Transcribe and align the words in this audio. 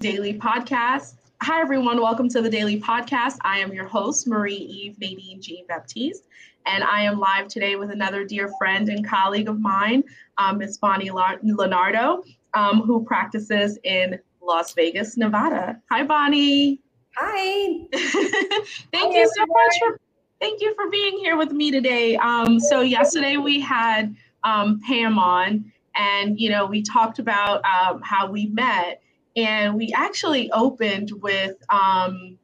Daily 0.00 0.32
Podcast. 0.32 1.16
Hi, 1.42 1.60
everyone. 1.60 2.00
Welcome 2.00 2.30
to 2.30 2.40
the 2.40 2.48
Daily 2.48 2.80
Podcast. 2.80 3.36
I 3.42 3.58
am 3.58 3.70
your 3.70 3.84
host, 3.84 4.26
Marie 4.26 4.54
Eve 4.54 4.98
Nadine 4.98 5.42
Jean 5.42 5.66
Baptiste, 5.66 6.26
and 6.64 6.82
I 6.82 7.02
am 7.02 7.20
live 7.20 7.48
today 7.48 7.76
with 7.76 7.90
another 7.90 8.24
dear 8.24 8.50
friend 8.56 8.88
and 8.88 9.06
colleague 9.06 9.46
of 9.46 9.60
mine, 9.60 10.02
um, 10.38 10.56
Miss 10.56 10.78
Bonnie 10.78 11.10
Leonardo, 11.10 12.24
um, 12.54 12.80
who 12.80 13.04
practices 13.04 13.78
in 13.84 14.18
Las 14.40 14.72
Vegas, 14.72 15.18
Nevada. 15.18 15.78
Hi, 15.90 16.02
Bonnie. 16.02 16.80
Hi. 17.18 17.86
thank 17.92 19.12
Hi, 19.14 19.20
you 19.20 19.30
so 19.36 19.44
much 19.46 19.78
for 19.80 20.00
thank 20.40 20.62
you 20.62 20.74
for 20.76 20.88
being 20.88 21.18
here 21.18 21.36
with 21.36 21.52
me 21.52 21.70
today. 21.70 22.16
Um, 22.16 22.58
so 22.58 22.80
yesterday 22.80 23.36
we 23.36 23.60
had 23.60 24.16
um, 24.44 24.80
Pam 24.86 25.18
on, 25.18 25.70
and 25.94 26.40
you 26.40 26.48
know 26.48 26.64
we 26.64 26.80
talked 26.80 27.18
about 27.18 27.62
um, 27.66 28.00
how 28.00 28.30
we 28.30 28.46
met, 28.46 29.02
and 29.36 29.74
we 29.74 29.92
actually 29.94 30.50
opened 30.52 31.12
with 31.22 31.56
um, 31.70 32.38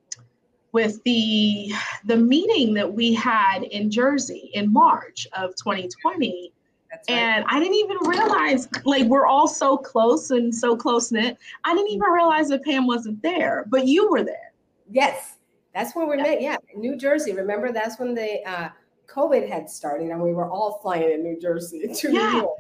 with 0.72 1.02
the 1.04 1.72
the 2.04 2.16
meeting 2.16 2.74
that 2.74 2.92
we 2.92 3.14
had 3.14 3.62
in 3.62 3.90
Jersey 3.90 4.50
in 4.54 4.72
March 4.72 5.26
of 5.36 5.50
2020. 5.56 6.52
Right. 6.90 7.00
And 7.08 7.44
I 7.48 7.58
didn't 7.58 7.74
even 7.74 7.96
realize, 8.06 8.68
like, 8.84 9.06
we're 9.06 9.26
all 9.26 9.48
so 9.48 9.76
close 9.76 10.30
and 10.30 10.54
so 10.54 10.76
close 10.76 11.10
knit. 11.10 11.36
I 11.64 11.74
didn't 11.74 11.90
even 11.90 12.08
realize 12.10 12.48
that 12.48 12.62
Pam 12.62 12.86
wasn't 12.86 13.22
there, 13.22 13.64
but 13.68 13.86
you 13.86 14.10
were 14.10 14.22
there. 14.22 14.52
Yes, 14.90 15.36
that's 15.74 15.94
where 15.96 16.06
we 16.06 16.16
yeah. 16.16 16.22
met. 16.22 16.42
Yeah, 16.42 16.56
New 16.74 16.96
Jersey. 16.96 17.32
Remember, 17.32 17.72
that's 17.72 17.98
when 17.98 18.14
the 18.14 18.46
uh, 18.48 18.68
COVID 19.08 19.48
had 19.48 19.68
started, 19.68 20.10
and 20.10 20.20
we 20.20 20.32
were 20.32 20.50
all 20.50 20.78
flying 20.82 21.10
in 21.10 21.22
New 21.22 21.40
Jersey 21.40 21.88
to 21.94 22.12
yeah. 22.12 22.30
New 22.30 22.38
York. 22.38 22.58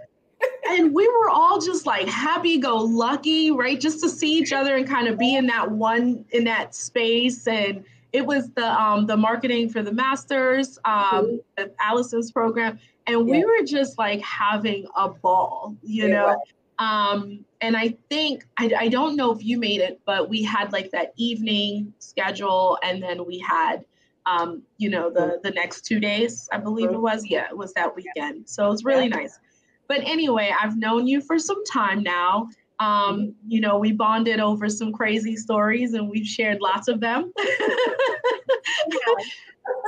And 0.70 0.94
we 0.94 1.06
were 1.08 1.30
all 1.30 1.60
just 1.60 1.86
like 1.86 2.08
happy 2.08 2.58
go 2.58 2.76
lucky, 2.76 3.50
right? 3.50 3.80
Just 3.80 4.00
to 4.00 4.08
see 4.08 4.36
each 4.36 4.52
other 4.52 4.76
and 4.76 4.88
kind 4.88 5.08
of 5.08 5.18
be 5.18 5.36
in 5.36 5.46
that 5.46 5.70
one 5.70 6.24
in 6.30 6.44
that 6.44 6.74
space. 6.74 7.46
And 7.46 7.84
it 8.12 8.24
was 8.24 8.50
the 8.50 8.66
um 8.66 9.06
the 9.06 9.16
marketing 9.16 9.68
for 9.68 9.82
the 9.82 9.92
masters, 9.92 10.78
um, 10.84 11.40
mm-hmm. 11.58 11.64
Allison's 11.80 12.32
program, 12.32 12.78
and 13.06 13.26
we 13.26 13.38
yeah. 13.38 13.44
were 13.44 13.64
just 13.64 13.98
like 13.98 14.20
having 14.22 14.86
a 14.96 15.08
ball, 15.08 15.76
you 15.82 16.08
know. 16.08 16.42
Um, 16.78 17.44
and 17.62 17.74
I 17.74 17.96
think 18.10 18.46
I, 18.58 18.70
I 18.78 18.88
don't 18.88 19.16
know 19.16 19.32
if 19.32 19.42
you 19.42 19.58
made 19.58 19.80
it, 19.80 20.00
but 20.04 20.28
we 20.28 20.42
had 20.42 20.72
like 20.72 20.90
that 20.90 21.14
evening 21.16 21.92
schedule, 21.98 22.78
and 22.82 23.02
then 23.02 23.24
we 23.24 23.38
had 23.38 23.84
um, 24.26 24.62
you 24.78 24.90
know, 24.90 25.10
the 25.10 25.40
the 25.42 25.50
next 25.52 25.82
two 25.82 26.00
days, 26.00 26.48
I 26.52 26.58
believe 26.58 26.90
it 26.90 27.00
was. 27.00 27.24
Yeah, 27.24 27.46
it 27.48 27.56
was 27.56 27.72
that 27.74 27.94
weekend. 27.94 28.48
So 28.48 28.66
it 28.66 28.70
was 28.70 28.84
really 28.84 29.08
nice. 29.08 29.38
But 29.88 30.00
anyway, 30.04 30.52
I've 30.58 30.76
known 30.76 31.06
you 31.06 31.20
for 31.20 31.38
some 31.38 31.64
time 31.64 32.02
now. 32.02 32.48
Um, 32.78 33.34
you 33.46 33.60
know, 33.60 33.78
we 33.78 33.92
bonded 33.92 34.40
over 34.40 34.68
some 34.68 34.92
crazy 34.92 35.36
stories 35.36 35.94
and 35.94 36.08
we've 36.08 36.26
shared 36.26 36.60
lots 36.60 36.88
of 36.88 37.00
them. 37.00 37.32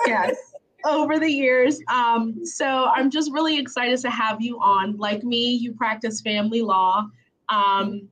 yes, 0.07 0.37
over 0.85 1.19
the 1.19 1.31
years. 1.31 1.81
Um, 1.93 2.45
so 2.45 2.91
I'm 2.95 3.11
just 3.11 3.31
really 3.33 3.59
excited 3.59 3.99
to 4.01 4.11
have 4.11 4.41
you 4.41 4.59
on. 4.61 4.97
Like 4.97 5.23
me, 5.23 5.51
you 5.51 5.73
practice 5.73 6.21
family 6.21 6.63
law. 6.63 7.07
Um, 7.49 8.09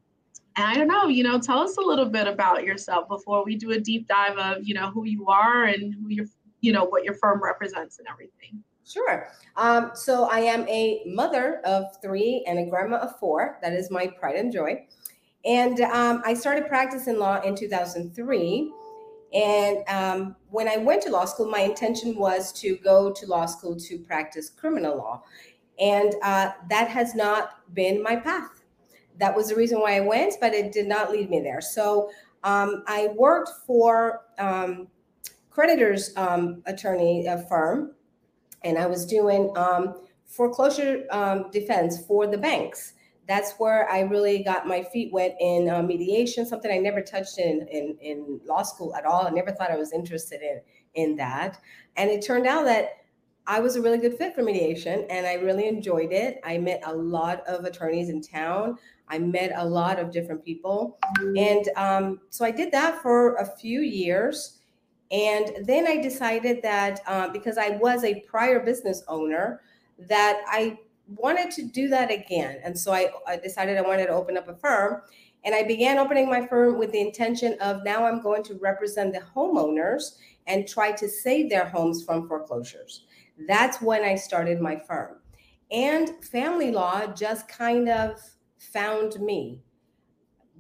and 0.59 0.67
I 0.67 0.75
don't 0.75 0.89
know, 0.89 1.09
you 1.09 1.23
know, 1.23 1.39
tell 1.39 1.59
us 1.59 1.77
a 1.77 1.83
little 1.83 2.07
bit 2.07 2.27
about 2.27 2.65
yourself 2.65 3.09
before 3.09 3.45
we 3.45 3.57
do 3.57 3.73
a 3.73 3.81
deep 3.81 4.09
dive 4.09 4.39
of, 4.39 4.59
you 4.63 4.75
know, 4.75 4.91
who 4.91 5.05
you 5.05 5.27
are 5.27 5.65
and 5.65 5.95
who 5.95 6.09
your, 6.09 6.27
you 6.61 6.73
know, 6.73 6.85
what 6.85 7.05
your 7.05 7.15
firm 7.15 7.43
represents 7.43 7.99
and 7.99 8.09
everything. 8.09 8.63
Sure. 8.87 9.29
Um, 9.57 9.91
so 9.95 10.25
I 10.31 10.41
am 10.41 10.69
a 10.69 11.03
mother 11.07 11.61
of 11.65 11.85
three 12.01 12.45
and 12.47 12.59
a 12.59 12.67
grandma 12.67 12.99
of 12.99 13.19
four. 13.19 13.59
That 13.63 13.73
is 13.73 13.91
my 13.91 14.07
pride 14.07 14.37
and 14.37 14.53
joy. 14.53 14.87
And 15.45 15.81
um, 15.81 16.23
I 16.25 16.35
started 16.35 16.67
practicing 16.69 17.19
law 17.19 17.41
in 17.41 17.55
2003. 17.55 18.73
And 19.35 19.79
um, 19.89 20.37
when 20.51 20.69
I 20.69 20.77
went 20.77 21.03
to 21.03 21.11
law 21.11 21.25
school, 21.25 21.51
my 21.51 21.61
intention 21.61 22.17
was 22.17 22.53
to 22.61 22.77
go 22.77 23.13
to 23.13 23.27
law 23.27 23.47
school 23.47 23.77
to 23.77 23.99
practice 23.99 24.51
criminal 24.51 24.97
law. 24.97 25.23
And 25.79 26.15
uh, 26.23 26.53
that 26.71 26.89
has 26.89 27.15
not 27.15 27.75
been 27.75 28.03
my 28.03 28.17
path 28.17 28.63
that 29.19 29.35
was 29.35 29.49
the 29.49 29.57
reason 29.57 29.81
why 29.81 29.97
I 29.97 30.01
went, 30.01 30.35
but 30.41 30.53
it 30.55 30.73
did 30.73 30.87
not 30.87 31.11
lead 31.11 31.31
me 31.31 31.41
there. 31.41 31.61
So 31.61 32.11
um, 32.45 32.83
I 32.87 33.09
worked 33.17 33.51
for 33.67 34.23
um, 34.39 34.89
creditors 35.51 36.13
um, 36.17 36.63
attorney 36.67 37.27
firm, 37.49 37.95
and 38.67 38.79
I 38.79 38.87
was 38.87 39.07
doing 39.07 39.53
um, 39.57 39.95
foreclosure 40.27 41.05
um, 41.11 41.51
defense 41.51 42.05
for 42.05 42.27
the 42.27 42.39
banks. 42.39 42.95
That's 43.29 43.55
where 43.59 43.91
I 43.91 44.01
really 44.01 44.43
got 44.45 44.67
my 44.67 44.83
feet 44.83 45.13
wet 45.13 45.37
in 45.41 45.69
uh, 45.69 45.83
mediation, 45.83 46.47
something 46.47 46.71
I 46.71 46.79
never 46.79 47.01
touched 47.01 47.39
in, 47.39 47.67
in 47.69 47.97
in 48.01 48.41
law 48.45 48.63
school 48.63 48.95
at 48.95 49.05
all. 49.05 49.27
I 49.27 49.31
never 49.31 49.53
thought 49.53 49.71
I 49.71 49.77
was 49.77 49.93
interested 49.93 50.43
in 50.43 50.61
in 50.95 51.17
that, 51.17 51.59
and 51.97 52.11
it 52.11 52.25
turned 52.25 52.47
out 52.47 52.65
that 52.67 52.91
I 53.49 53.61
was 53.61 53.77
a 53.77 53.81
really 53.81 53.99
good 53.99 54.19
fit 54.19 54.35
for 54.35 54.43
mediation 54.43 55.07
and 55.09 55.25
I 55.25 55.35
really 55.35 55.69
enjoyed 55.69 56.13
it. 56.13 56.41
I 56.45 56.59
met 56.59 56.83
a 56.85 56.93
lot 56.93 57.47
of 57.47 57.65
attorneys 57.65 58.09
in 58.09 58.21
town. 58.21 58.77
I 59.09 59.21
met 59.21 59.53
a 59.55 59.65
lot 59.65 60.01
of 60.01 60.11
different 60.11 60.45
people. 60.45 60.99
And 61.37 61.69
um, 61.77 62.21
so 62.31 62.45
I 62.45 62.51
did 62.51 62.73
that 62.73 63.01
for 63.03 63.37
a 63.37 63.47
few 63.47 63.83
years. 63.83 64.56
And 65.11 65.67
then 65.67 65.87
I 65.87 66.01
decided 66.01 66.63
that 66.63 67.01
uh, 67.07 67.29
because 67.29 67.59
I 67.59 67.71
was 67.71 68.05
a 68.05 68.21
prior 68.21 68.61
business 68.61 69.03
owner, 69.09 69.61
that 69.99 70.43
I 70.47 70.79
wanted 71.07 71.51
to 71.53 71.63
do 71.63 71.89
that 71.89 72.11
again. 72.11 72.59
And 72.65 72.79
so 72.79 72.93
I, 72.93 73.11
I 73.27 73.37
decided 73.37 73.79
I 73.79 73.83
wanted 73.83 74.07
to 74.07 74.13
open 74.13 74.37
up 74.37 74.49
a 74.49 74.55
firm. 74.55 75.03
And 75.45 75.55
I 75.55 75.63
began 75.63 75.99
opening 75.99 76.29
my 76.29 76.45
firm 76.47 76.79
with 76.79 76.91
the 76.91 77.01
intention 77.01 77.57
of 77.61 77.85
now 77.85 78.05
I'm 78.05 78.21
going 78.21 78.43
to 78.45 78.55
represent 78.55 79.13
the 79.13 79.21
homeowners 79.21 80.17
and 80.49 80.67
try 80.67 80.93
to 80.93 81.09
save 81.09 81.51
their 81.51 81.67
homes 81.67 82.05
from 82.05 82.27
foreclosures. 82.27 83.05
That's 83.47 83.81
when 83.81 84.03
I 84.03 84.17
started 84.17 84.61
my 84.61 84.77
firm. 84.77 85.19
And 85.71 86.25
family 86.25 86.73
law 86.73 87.07
just 87.07 87.49
kind 87.49 87.89
of 87.89 88.21
found 88.59 89.21
me 89.21 89.63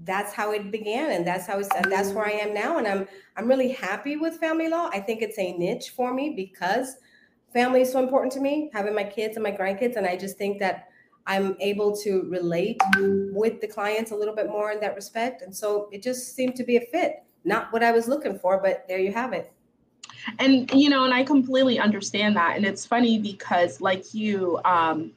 that's 0.05 0.33
how 0.33 0.53
it 0.53 0.71
began 0.71 1.13
and 1.13 1.27
that's 1.27 1.47
how 1.47 1.59
it's 1.59 1.69
that's 1.89 2.11
where 2.11 2.27
i 2.27 2.31
am 2.31 2.53
now 2.53 2.79
and 2.79 2.87
i'm 2.87 3.09
i'm 3.37 3.49
really 3.49 3.71
happy 3.71 4.17
with 4.17 4.37
family 4.37 4.69
law. 4.69 4.91
I 4.93 5.01
think 5.01 5.23
it's 5.23 5.39
a 5.39 5.57
niche 5.57 5.91
for 5.91 6.13
me 6.13 6.35
because 6.37 6.97
family 7.53 7.81
is 7.81 7.93
so 7.93 8.03
important 8.03 8.33
to 8.35 8.41
me 8.41 8.71
having 8.73 8.95
my 8.95 9.05
kids 9.05 9.37
and 9.37 9.43
my 9.43 9.53
grandkids 9.53 9.97
and 9.97 10.07
i 10.07 10.17
just 10.17 10.37
think 10.37 10.59
that 10.59 10.89
i'm 11.27 11.57
able 11.61 11.97
to 11.97 12.29
relate 12.29 12.81
with 13.33 13.61
the 13.61 13.67
clients 13.67 14.11
a 14.11 14.15
little 14.15 14.35
bit 14.35 14.49
more 14.49 14.73
in 14.73 14.81
that 14.81 14.95
respect 14.95 15.43
and 15.43 15.55
so 15.55 15.89
it 15.93 16.03
just 16.03 16.35
seemed 16.35 16.55
to 16.57 16.65
be 16.65 16.77
a 16.77 16.81
fit. 16.93 17.23
Not 17.45 17.73
what 17.73 17.83
i 17.83 17.91
was 17.91 18.07
looking 18.07 18.39
for 18.39 18.61
but 18.61 18.85
there 18.89 18.99
you 18.99 19.13
have 19.13 19.33
it. 19.33 19.53
And 20.39 20.71
you 20.73 20.91
know 20.91 21.05
and 21.05 21.15
i 21.15 21.23
completely 21.23 21.79
understand 21.79 22.37
that 22.37 22.57
and 22.57 22.67
it's 22.67 22.85
funny 22.85 23.19
because 23.19 23.81
like 23.81 24.13
you 24.13 24.61
um 24.65 25.13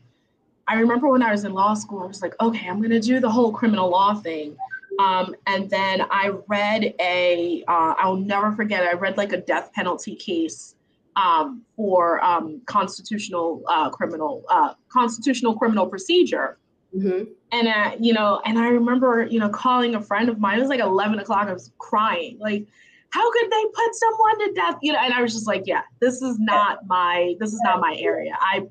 I 0.69 0.75
remember 0.75 1.09
when 1.09 1.24
I 1.24 1.31
was 1.31 1.46
in 1.46 1.53
law 1.53 1.74
school, 1.74 2.03
I 2.03 2.06
was 2.06 2.22
like, 2.22 2.35
okay, 2.40 2.69
I'm 2.69 2.78
going 2.78 2.91
to 2.91 3.00
do 3.00 3.19
the 3.19 3.30
whole 3.30 3.52
criminal 3.52 3.90
law 3.90 4.13
thing. 4.13 4.56
Um, 5.00 5.35
and 5.47 5.68
then 5.68 6.06
I 6.12 6.31
read 6.47 6.94
a, 7.00 7.63
uh, 7.68 7.96
I'll 7.97 8.18
never 8.18 8.52
forget, 8.52 8.84
I 8.84 8.94
read 8.94 9.18
like 9.18 9.34
a 9.34 9.38
death 9.38 9.74
penalty 9.74 10.16
case 10.16 10.75
um, 11.16 11.63
for 11.75 12.24
um, 12.24 12.62
constitutional 12.68 13.63
uh, 13.68 13.90
criminal, 13.90 14.44
uh, 14.50 14.74
constitutional 14.90 15.57
criminal 15.57 15.88
procedure. 15.88 16.59
Mm-hmm. 16.96 17.31
And, 17.51 17.68
uh, 17.68 17.96
you 18.00 18.13
know, 18.13 18.40
and 18.46 18.59
I 18.59 18.68
remember, 18.68 19.25
you 19.25 19.40
know, 19.40 19.50
calling 19.50 19.96
a 19.96 20.01
friend 20.01 20.30
of 20.30 20.40
mine, 20.40 20.59
it 20.59 20.62
was 20.62 20.69
like 20.69 20.81
11 20.81 21.18
o'clock, 21.18 21.47
I 21.47 21.53
was 21.53 21.72
crying, 21.80 22.38
like, 22.40 22.68
how 23.12 23.31
could 23.31 23.50
they 23.50 23.63
put 23.74 23.96
someone 23.96 24.40
to 24.40 24.53
death? 24.53 24.75
You 24.84 24.94
know, 24.94 25.00
and 25.00 25.13
I 25.13 25.22
was 25.24 25.34
just 25.34 25.47
like, 25.47 25.63
yeah, 25.66 25.81
this 26.00 26.22
is 26.22 26.38
not 26.38 26.86
my, 26.86 27.36
this 27.40 27.53
is 27.53 27.59
not 27.63 27.80
my 27.80 27.96
area. 28.00 28.38
I, 28.40 28.68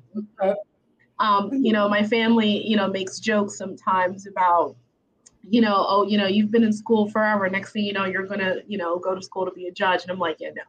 um, 1.19 1.51
you 1.53 1.73
know, 1.73 1.89
my 1.89 2.03
family, 2.03 2.65
you 2.65 2.77
know, 2.77 2.87
makes 2.87 3.19
jokes 3.19 3.57
sometimes 3.57 4.25
about, 4.25 4.75
you 5.49 5.61
know, 5.61 5.85
oh, 5.87 6.07
you 6.07 6.17
know, 6.17 6.27
you've 6.27 6.51
been 6.51 6.63
in 6.63 6.73
school 6.73 7.09
forever. 7.09 7.49
Next 7.49 7.71
thing 7.71 7.83
you 7.83 7.93
know, 7.93 8.05
you're 8.05 8.25
gonna, 8.25 8.57
you 8.67 8.77
know, 8.77 8.97
go 8.99 9.15
to 9.15 9.21
school 9.21 9.45
to 9.45 9.51
be 9.51 9.67
a 9.67 9.71
judge. 9.71 10.03
And 10.03 10.11
I'm 10.11 10.19
like, 10.19 10.37
yeah, 10.39 10.49
no. 10.55 10.63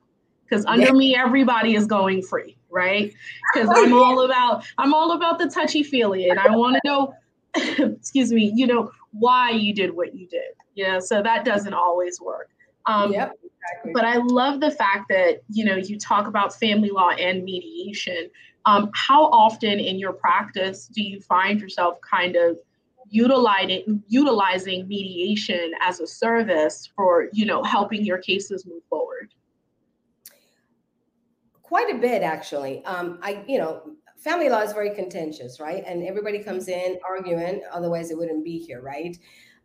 Because 0.45 0.67
under 0.67 0.87
yeah. 0.87 0.93
me, 0.93 1.17
everybody 1.17 1.77
is 1.77 1.87
going 1.87 2.23
free, 2.23 2.57
right? 2.71 3.13
Because 3.55 3.69
I'm 3.73 3.93
all 3.93 4.25
about 4.25 4.65
I'm 4.79 4.95
all 4.95 5.13
about 5.13 5.39
the 5.39 5.49
touchy 5.49 5.83
feely, 5.83 6.29
and 6.29 6.39
I 6.39 6.51
want 6.55 6.77
to 6.77 6.81
know, 6.85 7.15
excuse 7.97 8.33
me, 8.33 8.53
you 8.55 8.67
know, 8.67 8.91
why 9.13 9.51
you 9.51 9.75
did 9.75 9.95
what 9.95 10.15
you 10.15 10.27
did. 10.27 10.55
You 10.75 10.87
know, 10.87 11.01
so 11.01 11.23
that 11.23 11.45
doesn't 11.45 11.75
always 11.75 12.21
work. 12.21 12.51
Um, 12.87 13.13
yep, 13.13 13.33
exactly. 13.43 13.93
But 13.93 14.05
I 14.05 14.17
love 14.17 14.61
the 14.61 14.71
fact 14.71 15.07
that 15.11 15.43
you 15.49 15.65
know 15.65 15.77
you 15.77 15.99
talk 15.99 16.27
about 16.27 16.55
family 16.55 16.91
law 16.91 17.11
and 17.11 17.45
mediation 17.45 18.31
um, 18.67 18.91
how 18.95 19.25
often 19.27 19.79
in 19.79 19.99
your 19.99 20.13
practice 20.13 20.87
do 20.87 21.03
you 21.03 21.21
find 21.21 21.61
yourself 21.61 21.99
kind 22.09 22.37
of 22.37 22.59
utilizing 23.09 24.03
utilizing 24.09 24.87
mediation 24.87 25.73
as 25.81 26.01
a 26.01 26.07
service 26.07 26.89
for 26.95 27.29
you 27.33 27.45
know 27.45 27.63
helping 27.63 28.05
your 28.05 28.19
cases 28.19 28.67
move 28.67 28.83
forward? 28.89 29.33
Quite 31.63 31.95
a 31.95 31.99
bit, 31.99 32.23
actually. 32.23 32.85
Um, 32.85 33.19
I 33.23 33.43
you 33.47 33.59
know 33.59 33.97
family 34.19 34.51
law 34.51 34.61
is 34.61 34.73
very 34.73 34.91
contentious, 34.95 35.61
right? 35.61 35.83
And 35.87 36.03
everybody 36.05 36.43
comes 36.43 36.69
in 36.69 36.99
arguing, 37.09 37.63
otherwise 37.73 38.11
it 38.11 38.19
wouldn't 38.19 38.45
be 38.45 38.59
here, 38.59 38.83
right? 38.83 39.17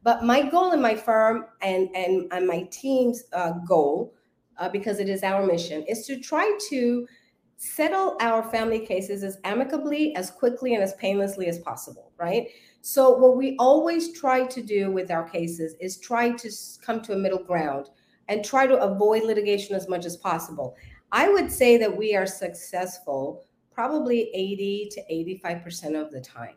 But 0.01 0.24
my 0.24 0.44
goal 0.44 0.71
in 0.71 0.81
my 0.81 0.95
firm 0.95 1.45
and 1.62 1.89
and, 1.95 2.31
and 2.31 2.48
my 2.48 2.68
team's 2.71 3.24
uh, 3.33 3.53
goal, 3.68 4.13
uh, 4.57 4.69
because 4.69 5.00
it 5.00 5.09
is 5.09 5.24
our 5.24 5.45
mission, 5.45 5.83
is 5.83 6.06
to 6.07 6.19
try 6.19 6.57
to 6.69 7.07
settle 7.57 8.17
our 8.19 8.43
family 8.43 8.79
cases 8.79 9.23
as 9.23 9.37
amicably, 9.43 10.15
as 10.15 10.31
quickly, 10.31 10.75
and 10.75 10.83
as 10.83 10.93
painlessly 10.95 11.47
as 11.47 11.59
possible, 11.59 12.11
right? 12.17 12.47
So, 12.81 13.17
what 13.17 13.37
we 13.37 13.55
always 13.57 14.13
try 14.13 14.45
to 14.45 14.61
do 14.61 14.91
with 14.91 15.09
our 15.09 15.27
cases 15.27 15.75
is 15.79 15.97
try 15.97 16.31
to 16.31 16.51
come 16.85 17.01
to 17.01 17.13
a 17.13 17.17
middle 17.17 17.43
ground 17.43 17.89
and 18.27 18.43
try 18.43 18.67
to 18.67 18.77
avoid 18.81 19.23
litigation 19.23 19.75
as 19.75 19.87
much 19.87 20.05
as 20.05 20.17
possible. 20.17 20.75
I 21.11 21.29
would 21.29 21.51
say 21.51 21.77
that 21.77 21.95
we 21.95 22.15
are 22.15 22.25
successful 22.25 23.43
probably 23.73 24.31
80 24.33 24.89
to 24.93 25.01
85% 25.43 26.01
of 26.01 26.11
the 26.11 26.21
time. 26.21 26.55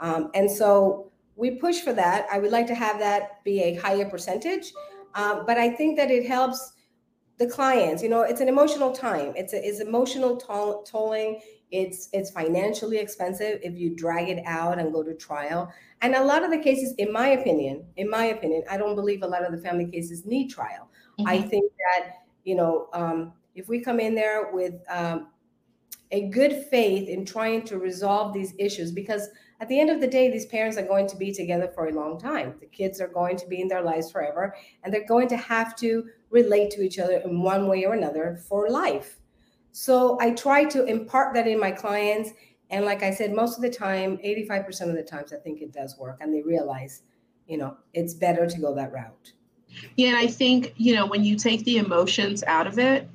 Um, 0.00 0.30
and 0.34 0.50
so 0.50 1.10
we 1.34 1.52
push 1.52 1.80
for 1.80 1.92
that. 1.94 2.26
I 2.30 2.38
would 2.38 2.52
like 2.52 2.66
to 2.66 2.74
have 2.74 2.98
that 2.98 3.42
be 3.42 3.62
a 3.62 3.74
higher 3.76 4.08
percentage, 4.08 4.72
um, 5.14 5.44
but 5.46 5.56
I 5.56 5.70
think 5.70 5.96
that 5.96 6.10
it 6.10 6.26
helps 6.26 6.72
the 7.38 7.46
clients. 7.46 8.02
You 8.02 8.08
know, 8.08 8.22
it's 8.22 8.40
an 8.40 8.48
emotional 8.48 8.92
time. 8.92 9.32
It's 9.36 9.52
a, 9.52 9.66
it's 9.66 9.80
emotional 9.80 10.36
toll, 10.36 10.82
tolling. 10.82 11.40
It's 11.70 12.08
it's 12.12 12.30
financially 12.30 12.98
expensive 12.98 13.60
if 13.62 13.76
you 13.76 13.94
drag 13.94 14.28
it 14.28 14.42
out 14.46 14.78
and 14.78 14.92
go 14.92 15.02
to 15.02 15.14
trial. 15.14 15.72
And 16.00 16.14
a 16.14 16.24
lot 16.24 16.44
of 16.44 16.50
the 16.50 16.58
cases, 16.58 16.94
in 16.98 17.12
my 17.12 17.28
opinion, 17.28 17.84
in 17.96 18.10
my 18.10 18.26
opinion, 18.26 18.62
I 18.70 18.76
don't 18.76 18.94
believe 18.94 19.22
a 19.22 19.26
lot 19.26 19.44
of 19.44 19.52
the 19.52 19.58
family 19.58 19.86
cases 19.86 20.24
need 20.26 20.48
trial. 20.48 20.88
Mm-hmm. 21.18 21.28
I 21.28 21.40
think 21.40 21.70
that 21.78 22.14
you 22.44 22.54
know 22.54 22.88
um, 22.92 23.32
if 23.54 23.68
we 23.68 23.80
come 23.80 24.00
in 24.00 24.14
there 24.14 24.50
with 24.52 24.74
um, 24.88 25.28
a 26.10 26.28
good 26.30 26.64
faith 26.70 27.08
in 27.08 27.24
trying 27.24 27.64
to 27.64 27.78
resolve 27.78 28.32
these 28.32 28.54
issues, 28.58 28.90
because 28.90 29.28
at 29.60 29.68
the 29.68 29.78
end 29.78 29.90
of 29.90 30.00
the 30.00 30.06
day, 30.06 30.30
these 30.30 30.46
parents 30.46 30.78
are 30.78 30.86
going 30.86 31.08
to 31.08 31.16
be 31.16 31.32
together 31.32 31.70
for 31.74 31.88
a 31.88 31.92
long 31.92 32.18
time. 32.18 32.54
The 32.60 32.66
kids 32.66 33.00
are 33.00 33.08
going 33.08 33.36
to 33.36 33.46
be 33.46 33.60
in 33.60 33.68
their 33.68 33.82
lives 33.82 34.10
forever, 34.10 34.54
and 34.82 34.94
they're 34.94 35.06
going 35.06 35.28
to 35.28 35.36
have 35.36 35.76
to 35.76 36.08
relate 36.30 36.70
to 36.72 36.82
each 36.82 36.98
other 36.98 37.18
in 37.18 37.42
one 37.42 37.68
way 37.68 37.84
or 37.84 37.94
another 37.94 38.40
for 38.48 38.68
life. 38.68 39.18
So 39.72 40.18
I 40.20 40.32
try 40.32 40.64
to 40.64 40.84
impart 40.84 41.34
that 41.34 41.46
in 41.46 41.60
my 41.60 41.70
clients. 41.70 42.30
And 42.70 42.84
like 42.84 43.02
I 43.02 43.12
said, 43.12 43.32
most 43.32 43.56
of 43.56 43.62
the 43.62 43.70
time, 43.70 44.18
85% 44.18 44.90
of 44.90 44.94
the 44.94 45.02
times, 45.02 45.32
I 45.32 45.36
think 45.36 45.62
it 45.62 45.72
does 45.72 45.96
work. 45.98 46.18
And 46.20 46.34
they 46.34 46.42
realize, 46.42 47.02
you 47.46 47.58
know, 47.58 47.76
it's 47.94 48.14
better 48.14 48.46
to 48.46 48.60
go 48.60 48.74
that 48.74 48.92
route. 48.92 49.32
Yeah. 49.96 50.08
And 50.08 50.16
I 50.16 50.26
think, 50.26 50.74
you 50.76 50.94
know, 50.94 51.06
when 51.06 51.24
you 51.24 51.36
take 51.36 51.64
the 51.64 51.78
emotions 51.78 52.42
out 52.44 52.66
of 52.66 52.78
it, 52.78 53.08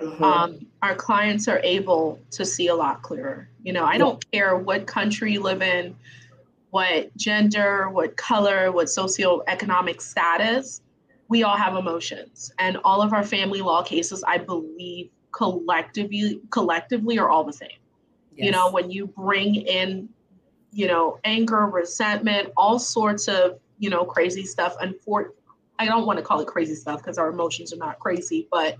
mm-hmm. 0.00 0.22
um, 0.22 0.66
our 0.82 0.94
clients 0.94 1.48
are 1.48 1.60
able 1.64 2.20
to 2.30 2.44
see 2.44 2.68
a 2.68 2.74
lot 2.74 3.02
clearer. 3.02 3.48
You 3.62 3.72
know, 3.72 3.84
I 3.84 3.98
don't 3.98 4.24
care 4.30 4.56
what 4.56 4.86
country 4.86 5.32
you 5.32 5.40
live 5.40 5.62
in, 5.62 5.96
what 6.70 7.16
gender, 7.16 7.88
what 7.88 8.16
color, 8.16 8.70
what 8.72 8.86
socioeconomic 8.86 10.00
status, 10.00 10.82
we 11.34 11.42
all 11.42 11.56
have 11.56 11.74
emotions. 11.74 12.52
And 12.60 12.78
all 12.84 13.02
of 13.02 13.12
our 13.12 13.24
family 13.24 13.60
law 13.60 13.82
cases, 13.82 14.22
I 14.24 14.38
believe, 14.38 15.10
collectively 15.32 16.40
collectively 16.50 17.18
are 17.18 17.28
all 17.28 17.42
the 17.42 17.52
same. 17.52 17.80
Yes. 18.36 18.46
You 18.46 18.52
know, 18.52 18.70
when 18.70 18.88
you 18.88 19.08
bring 19.08 19.56
in, 19.56 20.08
you 20.70 20.86
know, 20.86 21.18
anger, 21.24 21.66
resentment, 21.66 22.50
all 22.56 22.78
sorts 22.78 23.26
of, 23.26 23.58
you 23.80 23.90
know, 23.90 24.04
crazy 24.04 24.44
stuff. 24.44 24.76
And 24.80 24.94
for 25.00 25.34
I 25.80 25.86
don't 25.86 26.06
want 26.06 26.20
to 26.20 26.24
call 26.24 26.38
it 26.38 26.46
crazy 26.46 26.76
stuff 26.76 27.00
because 27.00 27.18
our 27.18 27.30
emotions 27.30 27.72
are 27.72 27.78
not 27.78 27.98
crazy, 27.98 28.46
but 28.52 28.76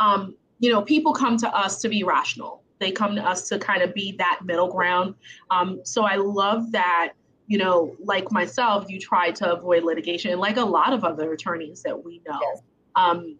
um, 0.00 0.34
you 0.58 0.72
know, 0.72 0.82
people 0.82 1.12
come 1.12 1.36
to 1.36 1.56
us 1.56 1.80
to 1.82 1.88
be 1.88 2.02
rational. 2.02 2.64
They 2.80 2.90
come 2.90 3.14
to 3.14 3.22
us 3.22 3.48
to 3.50 3.60
kind 3.60 3.80
of 3.80 3.94
be 3.94 4.16
that 4.18 4.40
middle 4.44 4.72
ground. 4.72 5.14
Um, 5.52 5.82
so 5.84 6.02
I 6.02 6.16
love 6.16 6.72
that, 6.72 7.12
you 7.52 7.58
know, 7.58 7.94
like 8.02 8.32
myself, 8.32 8.86
you 8.88 8.98
try 8.98 9.30
to 9.30 9.52
avoid 9.52 9.84
litigation, 9.84 10.38
like 10.38 10.56
a 10.56 10.64
lot 10.64 10.94
of 10.94 11.04
other 11.04 11.34
attorneys 11.34 11.82
that 11.82 12.02
we 12.02 12.22
know. 12.26 12.38
Yes. 12.40 12.62
Um, 12.96 13.36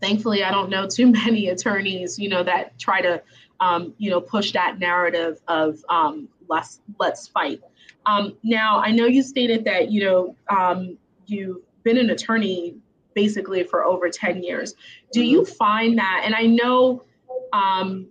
thankfully, 0.00 0.42
I 0.42 0.50
don't 0.50 0.68
know 0.68 0.88
too 0.88 1.06
many 1.12 1.50
attorneys, 1.50 2.18
you 2.18 2.28
know, 2.28 2.42
that 2.42 2.76
try 2.76 3.00
to, 3.02 3.22
um, 3.60 3.94
you 3.98 4.10
know, 4.10 4.20
push 4.20 4.50
that 4.54 4.80
narrative 4.80 5.40
of 5.46 5.78
um, 5.88 6.28
let's 6.48 6.80
let's 6.98 7.28
fight. 7.28 7.60
Um, 8.04 8.36
now, 8.42 8.80
I 8.80 8.90
know 8.90 9.06
you 9.06 9.22
stated 9.22 9.64
that 9.66 9.92
you 9.92 10.02
know 10.02 10.36
um, 10.50 10.98
you've 11.26 11.58
been 11.84 11.98
an 11.98 12.10
attorney 12.10 12.74
basically 13.14 13.62
for 13.62 13.84
over 13.84 14.10
10 14.10 14.42
years. 14.42 14.74
Do 15.12 15.22
you 15.22 15.42
mm-hmm. 15.42 15.54
find 15.54 15.98
that, 15.98 16.22
and 16.24 16.34
I 16.34 16.46
know, 16.46 17.04
um, 17.52 18.08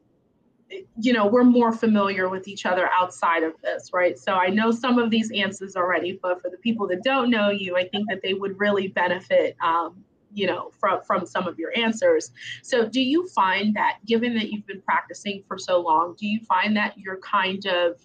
you 0.99 1.13
know, 1.13 1.27
we're 1.27 1.43
more 1.43 1.71
familiar 1.71 2.27
with 2.27 2.47
each 2.47 2.65
other 2.65 2.89
outside 2.91 3.43
of 3.43 3.53
this, 3.61 3.91
right? 3.93 4.17
So 4.17 4.33
I 4.33 4.47
know 4.47 4.71
some 4.71 4.97
of 4.97 5.11
these 5.11 5.31
answers 5.31 5.75
already, 5.75 6.19
but 6.21 6.41
for 6.41 6.49
the 6.49 6.57
people 6.57 6.87
that 6.87 7.03
don't 7.03 7.29
know 7.29 7.49
you, 7.49 7.77
I 7.77 7.87
think 7.87 8.09
that 8.09 8.21
they 8.23 8.33
would 8.33 8.59
really 8.59 8.87
benefit, 8.87 9.55
um, 9.61 10.03
you 10.33 10.47
know, 10.47 10.71
from, 10.79 11.01
from 11.03 11.25
some 11.25 11.47
of 11.47 11.59
your 11.59 11.71
answers. 11.77 12.31
So 12.63 12.87
do 12.87 12.99
you 12.99 13.27
find 13.29 13.75
that, 13.75 13.99
given 14.05 14.33
that 14.35 14.51
you've 14.51 14.65
been 14.65 14.81
practicing 14.81 15.43
for 15.47 15.57
so 15.57 15.79
long, 15.79 16.15
do 16.19 16.25
you 16.25 16.39
find 16.41 16.75
that 16.77 16.97
you're 16.97 17.19
kind 17.19 17.65
of, 17.67 18.01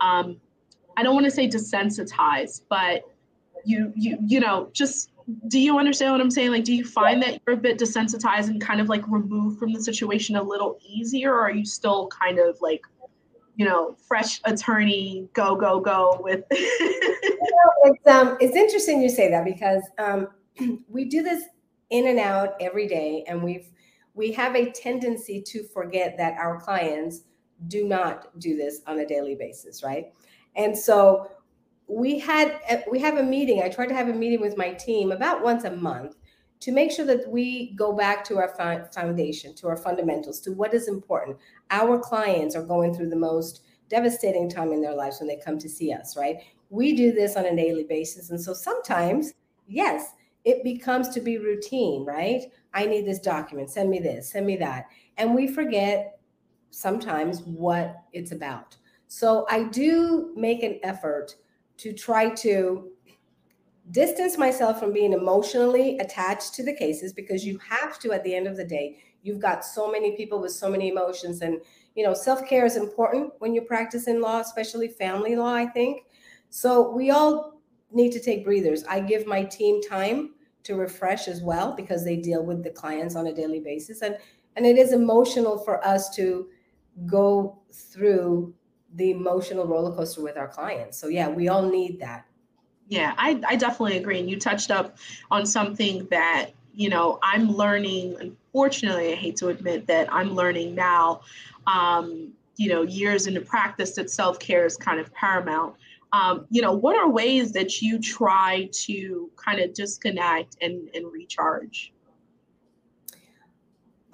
um, 0.00 0.40
I 0.96 1.02
don't 1.02 1.14
want 1.14 1.26
to 1.26 1.30
say 1.30 1.46
desensitized, 1.46 2.62
but 2.70 3.02
you, 3.64 3.92
you, 3.94 4.18
you 4.26 4.40
know, 4.40 4.70
just 4.72 5.10
do 5.48 5.58
you 5.58 5.78
understand 5.78 6.12
what 6.12 6.20
I'm 6.20 6.30
saying? 6.30 6.52
Like, 6.52 6.64
do 6.64 6.74
you 6.74 6.84
find 6.84 7.22
that 7.22 7.40
you're 7.46 7.56
a 7.56 7.58
bit 7.58 7.78
desensitized 7.78 8.48
and 8.48 8.60
kind 8.60 8.80
of 8.80 8.88
like 8.88 9.06
removed 9.08 9.58
from 9.58 9.72
the 9.72 9.82
situation 9.82 10.36
a 10.36 10.42
little 10.42 10.78
easier, 10.86 11.34
or 11.34 11.40
are 11.42 11.50
you 11.50 11.66
still 11.66 12.08
kind 12.08 12.38
of 12.38 12.58
like, 12.60 12.82
you 13.56 13.66
know, 13.66 13.96
fresh 14.06 14.40
attorney, 14.44 15.28
go 15.34 15.54
go 15.54 15.80
go 15.80 16.18
with? 16.22 16.44
it's 16.50 18.06
um, 18.06 18.38
it's 18.40 18.56
interesting 18.56 19.02
you 19.02 19.10
say 19.10 19.30
that 19.30 19.44
because 19.44 19.82
um, 19.98 20.28
we 20.88 21.04
do 21.04 21.22
this 21.22 21.44
in 21.90 22.06
and 22.06 22.18
out 22.18 22.54
every 22.60 22.86
day, 22.86 23.24
and 23.28 23.42
we've 23.42 23.70
we 24.14 24.32
have 24.32 24.56
a 24.56 24.70
tendency 24.70 25.42
to 25.42 25.62
forget 25.62 26.16
that 26.16 26.38
our 26.38 26.58
clients 26.58 27.24
do 27.66 27.86
not 27.86 28.38
do 28.38 28.56
this 28.56 28.80
on 28.86 29.00
a 29.00 29.06
daily 29.06 29.34
basis, 29.34 29.82
right? 29.82 30.12
And 30.56 30.76
so 30.76 31.30
we 31.88 32.18
had 32.18 32.60
uh, 32.70 32.76
we 32.90 32.98
have 32.98 33.16
a 33.16 33.22
meeting 33.22 33.62
i 33.62 33.68
try 33.68 33.86
to 33.86 33.94
have 33.94 34.08
a 34.08 34.12
meeting 34.12 34.40
with 34.40 34.56
my 34.58 34.72
team 34.74 35.10
about 35.10 35.42
once 35.42 35.64
a 35.64 35.70
month 35.70 36.16
to 36.60 36.72
make 36.72 36.90
sure 36.90 37.04
that 37.04 37.28
we 37.28 37.72
go 37.76 37.92
back 37.92 38.24
to 38.24 38.38
our 38.38 38.48
foundation 38.92 39.54
to 39.54 39.68
our 39.68 39.76
fundamentals 39.76 40.40
to 40.40 40.52
what 40.52 40.74
is 40.74 40.88
important. 40.88 41.36
Our 41.70 41.98
clients 41.98 42.56
are 42.56 42.64
going 42.64 42.94
through 42.94 43.10
the 43.10 43.16
most 43.16 43.62
devastating 43.88 44.50
time 44.50 44.72
in 44.72 44.82
their 44.82 44.94
lives 44.94 45.20
when 45.20 45.28
they 45.28 45.40
come 45.42 45.58
to 45.58 45.68
see 45.68 45.92
us 45.92 46.16
right? 46.16 46.36
We 46.70 46.94
do 46.94 47.12
this 47.12 47.36
on 47.36 47.46
a 47.46 47.56
daily 47.56 47.84
basis 47.84 48.30
and 48.30 48.40
so 48.40 48.52
sometimes 48.52 49.32
yes 49.66 50.12
it 50.44 50.64
becomes 50.64 51.08
to 51.10 51.20
be 51.20 51.38
routine 51.38 52.04
right? 52.04 52.42
I 52.74 52.86
need 52.86 53.06
this 53.06 53.20
document 53.20 53.70
send 53.70 53.88
me 53.88 53.98
this 53.98 54.32
send 54.32 54.46
me 54.46 54.56
that. 54.56 54.86
And 55.16 55.34
we 55.34 55.46
forget 55.46 56.18
sometimes 56.70 57.42
what 57.42 58.02
it's 58.12 58.32
about. 58.32 58.76
So 59.06 59.46
i 59.48 59.62
do 59.62 60.34
make 60.36 60.62
an 60.62 60.80
effort 60.82 61.36
to 61.78 61.92
try 61.92 62.30
to 62.30 62.90
distance 63.90 64.36
myself 64.36 64.78
from 64.78 64.92
being 64.92 65.12
emotionally 65.12 65.98
attached 65.98 66.54
to 66.54 66.62
the 66.62 66.74
cases 66.74 67.12
because 67.12 67.44
you 67.44 67.58
have 67.58 67.98
to 68.00 68.12
at 68.12 68.22
the 68.24 68.34
end 68.34 68.46
of 68.46 68.56
the 68.56 68.64
day. 68.64 68.98
You've 69.22 69.40
got 69.40 69.64
so 69.64 69.90
many 69.90 70.16
people 70.16 70.40
with 70.40 70.52
so 70.52 70.68
many 70.68 70.88
emotions 70.88 71.40
and 71.40 71.60
you 71.94 72.04
know 72.04 72.14
self-care 72.14 72.66
is 72.66 72.76
important 72.76 73.32
when 73.38 73.54
you 73.54 73.62
practice 73.62 74.06
in 74.06 74.20
law 74.20 74.40
especially 74.40 74.88
family 74.88 75.36
law 75.36 75.54
i 75.54 75.66
think. 75.66 76.02
So 76.50 76.90
we 76.90 77.10
all 77.10 77.60
need 77.90 78.12
to 78.12 78.20
take 78.20 78.44
breathers. 78.44 78.84
I 78.84 79.00
give 79.00 79.26
my 79.26 79.44
team 79.44 79.82
time 79.82 80.34
to 80.64 80.76
refresh 80.76 81.28
as 81.28 81.42
well 81.42 81.74
because 81.74 82.04
they 82.04 82.16
deal 82.16 82.44
with 82.44 82.62
the 82.62 82.70
clients 82.70 83.16
on 83.16 83.26
a 83.26 83.34
daily 83.34 83.60
basis. 83.60 84.02
And 84.02 84.16
and 84.56 84.66
it 84.66 84.76
is 84.76 84.92
emotional 84.92 85.58
for 85.58 85.84
us 85.86 86.10
to 86.16 86.48
go 87.06 87.62
through 87.72 88.54
the 88.98 89.10
emotional 89.10 89.64
roller 89.66 89.94
coaster 89.96 90.22
with 90.22 90.36
our 90.36 90.48
clients. 90.48 90.98
So 90.98 91.08
yeah, 91.08 91.28
we 91.28 91.48
all 91.48 91.62
need 91.62 92.00
that. 92.00 92.26
Yeah, 92.88 93.14
I, 93.16 93.40
I 93.46 93.56
definitely 93.56 93.98
agree. 93.98 94.18
And 94.18 94.28
you 94.28 94.38
touched 94.38 94.70
up 94.70 94.96
on 95.30 95.46
something 95.46 96.06
that, 96.10 96.50
you 96.74 96.88
know, 96.88 97.18
I'm 97.22 97.52
learning. 97.52 98.16
Unfortunately, 98.20 99.12
I 99.12 99.16
hate 99.16 99.36
to 99.36 99.48
admit 99.48 99.86
that 99.86 100.12
I'm 100.12 100.34
learning 100.34 100.74
now, 100.74 101.20
um, 101.66 102.32
you 102.56 102.68
know, 102.70 102.82
years 102.82 103.26
into 103.26 103.40
practice 103.40 103.92
that 103.96 104.10
self-care 104.10 104.64
is 104.66 104.76
kind 104.76 104.98
of 104.98 105.12
paramount. 105.12 105.74
Um, 106.12 106.46
you 106.50 106.62
know, 106.62 106.72
what 106.72 106.96
are 106.96 107.08
ways 107.08 107.52
that 107.52 107.82
you 107.82 107.98
try 107.98 108.70
to 108.86 109.30
kind 109.36 109.60
of 109.60 109.74
disconnect 109.74 110.56
and, 110.62 110.88
and 110.94 111.12
recharge? 111.12 111.92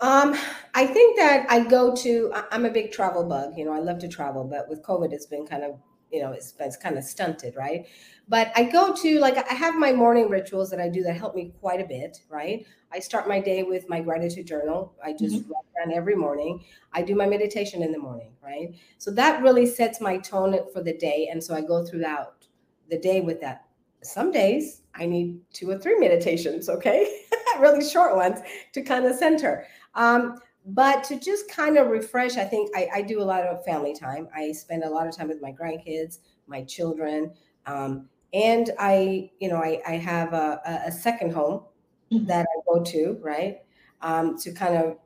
Um, 0.01 0.37
I 0.75 0.87
think 0.87 1.17
that 1.19 1.47
I 1.49 1.61
go 1.61 1.95
to. 1.97 2.33
I'm 2.51 2.67
a 2.67 2.71
big 2.71 2.93
travel 2.93 3.25
bug. 3.25 3.57
You 3.57 3.65
know, 3.65 3.73
I 3.73 3.79
love 3.79 3.99
to 4.01 4.09
travel, 4.09 4.45
but 4.45 4.69
with 4.69 4.83
COVID, 4.83 5.13
it's 5.13 5.27
been 5.27 5.47
kind 5.47 5.63
of 5.63 5.79
you 6.11 6.21
know 6.21 6.33
it's, 6.33 6.55
it's 6.59 6.77
kind 6.77 6.99
of 6.99 7.05
stunted, 7.05 7.55
right? 7.57 7.87
But 8.29 8.53
I 8.57 8.65
go 8.65 8.95
to 8.95 9.21
like 9.21 9.37
I 9.51 9.55
have 9.55 9.75
my 9.75 9.93
morning 9.93 10.29
rituals 10.29 10.71
that 10.71 10.81
I 10.81 10.89
do 10.89 11.03
that 11.03 11.17
help 11.17 11.35
me 11.35 11.53
quite 11.61 11.81
a 11.81 11.87
bit, 11.87 12.19
right? 12.29 12.67
I 12.93 13.01
start 13.01 13.29
my 13.29 13.41
day 13.41 13.63
with 13.63 13.89
my 13.89 14.01
gratitude 14.01 14.47
journal. 14.47 14.95
I 15.03 15.13
just 15.13 15.37
mm-hmm. 15.37 15.51
write 15.53 15.87
down 15.87 15.97
every 15.97 16.15
morning. 16.15 16.65
I 16.93 17.03
do 17.03 17.15
my 17.15 17.27
meditation 17.27 17.83
in 17.83 17.93
the 17.93 17.99
morning, 17.99 18.33
right? 18.43 18.75
So 18.99 19.11
that 19.13 19.43
really 19.43 19.67
sets 19.67 20.01
my 20.01 20.19
tone 20.19 20.57
for 20.73 20.83
the 20.83 20.97
day, 20.97 21.29
and 21.31 21.43
so 21.43 21.55
I 21.55 21.61
go 21.61 21.85
throughout 21.85 22.47
the 22.91 22.99
day 22.99 23.21
with 23.21 23.41
that. 23.41 23.65
Some 24.03 24.31
days 24.31 24.83
I 24.95 25.07
need 25.07 25.41
two 25.53 25.71
or 25.71 25.79
three 25.79 25.99
meditations, 25.99 26.69
okay? 26.69 27.21
really 27.59 27.87
short 27.89 28.17
ones 28.17 28.41
to 28.73 28.83
kind 28.83 29.05
of 29.07 29.17
center. 29.17 29.67
Um, 29.95 30.41
but 30.67 31.05
to 31.05 31.19
just 31.21 31.51
kind 31.51 31.77
of 31.77 31.89
refresh, 31.89 32.37
I 32.37 32.45
think 32.45 32.71
I, 32.75 32.89
I, 32.95 33.03
do 33.03 33.21
a 33.21 33.23
lot 33.23 33.43
of 33.43 33.65
family 33.65 33.95
time. 33.95 34.29
I 34.35 34.51
spend 34.53 34.83
a 34.83 34.89
lot 34.89 35.07
of 35.07 35.15
time 35.15 35.29
with 35.29 35.43
my 35.43 35.53
grandkids, 35.53 36.19
my 36.47 36.63
children, 36.65 37.33
um, 37.67 38.09
and 38.33 38.71
I, 38.79 39.31
you 39.41 39.49
know, 39.49 39.59
I, 39.59 39.81
I 39.87 39.93
have 39.93 40.33
a, 40.33 40.61
a, 40.87 40.91
second 40.91 41.33
home 41.33 41.65
mm-hmm. 42.11 42.27
that 42.27 42.47
I 42.47 42.61
go 42.67 42.83
to, 42.83 43.19
right, 43.23 43.59
um, 44.03 44.39
to 44.39 44.53
kind 44.53 44.77
of 44.77 44.97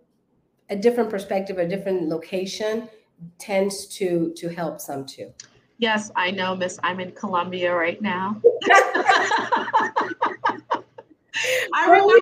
a 0.71 0.77
different 0.77 1.11
perspective, 1.11 1.59
a 1.59 1.69
different 1.69 2.09
location 2.09 2.89
tends 3.39 3.87
to 3.87 4.33
to 4.37 4.49
help 4.49 4.81
some 4.81 5.05
too. 5.05 5.33
Yes, 5.79 6.11
I 6.17 6.31
know, 6.31 6.57
Miss. 6.57 6.79
I'm 6.83 7.01
in 7.01 7.13
Colombia 7.13 7.75
right 7.75 8.01
now. 8.01 8.41
I 11.75 11.91
remember 11.91 12.21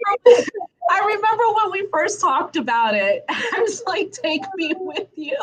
I 0.91 0.99
remember 1.01 1.45
when 1.55 1.73
we 1.73 1.89
first 1.93 2.21
talked 2.21 2.57
about 2.57 2.95
it. 2.95 3.25
I 3.29 3.59
was 3.61 3.83
like, 3.87 4.13
take 4.13 4.43
me 4.55 4.73
with 4.77 5.09
you. 5.17 5.37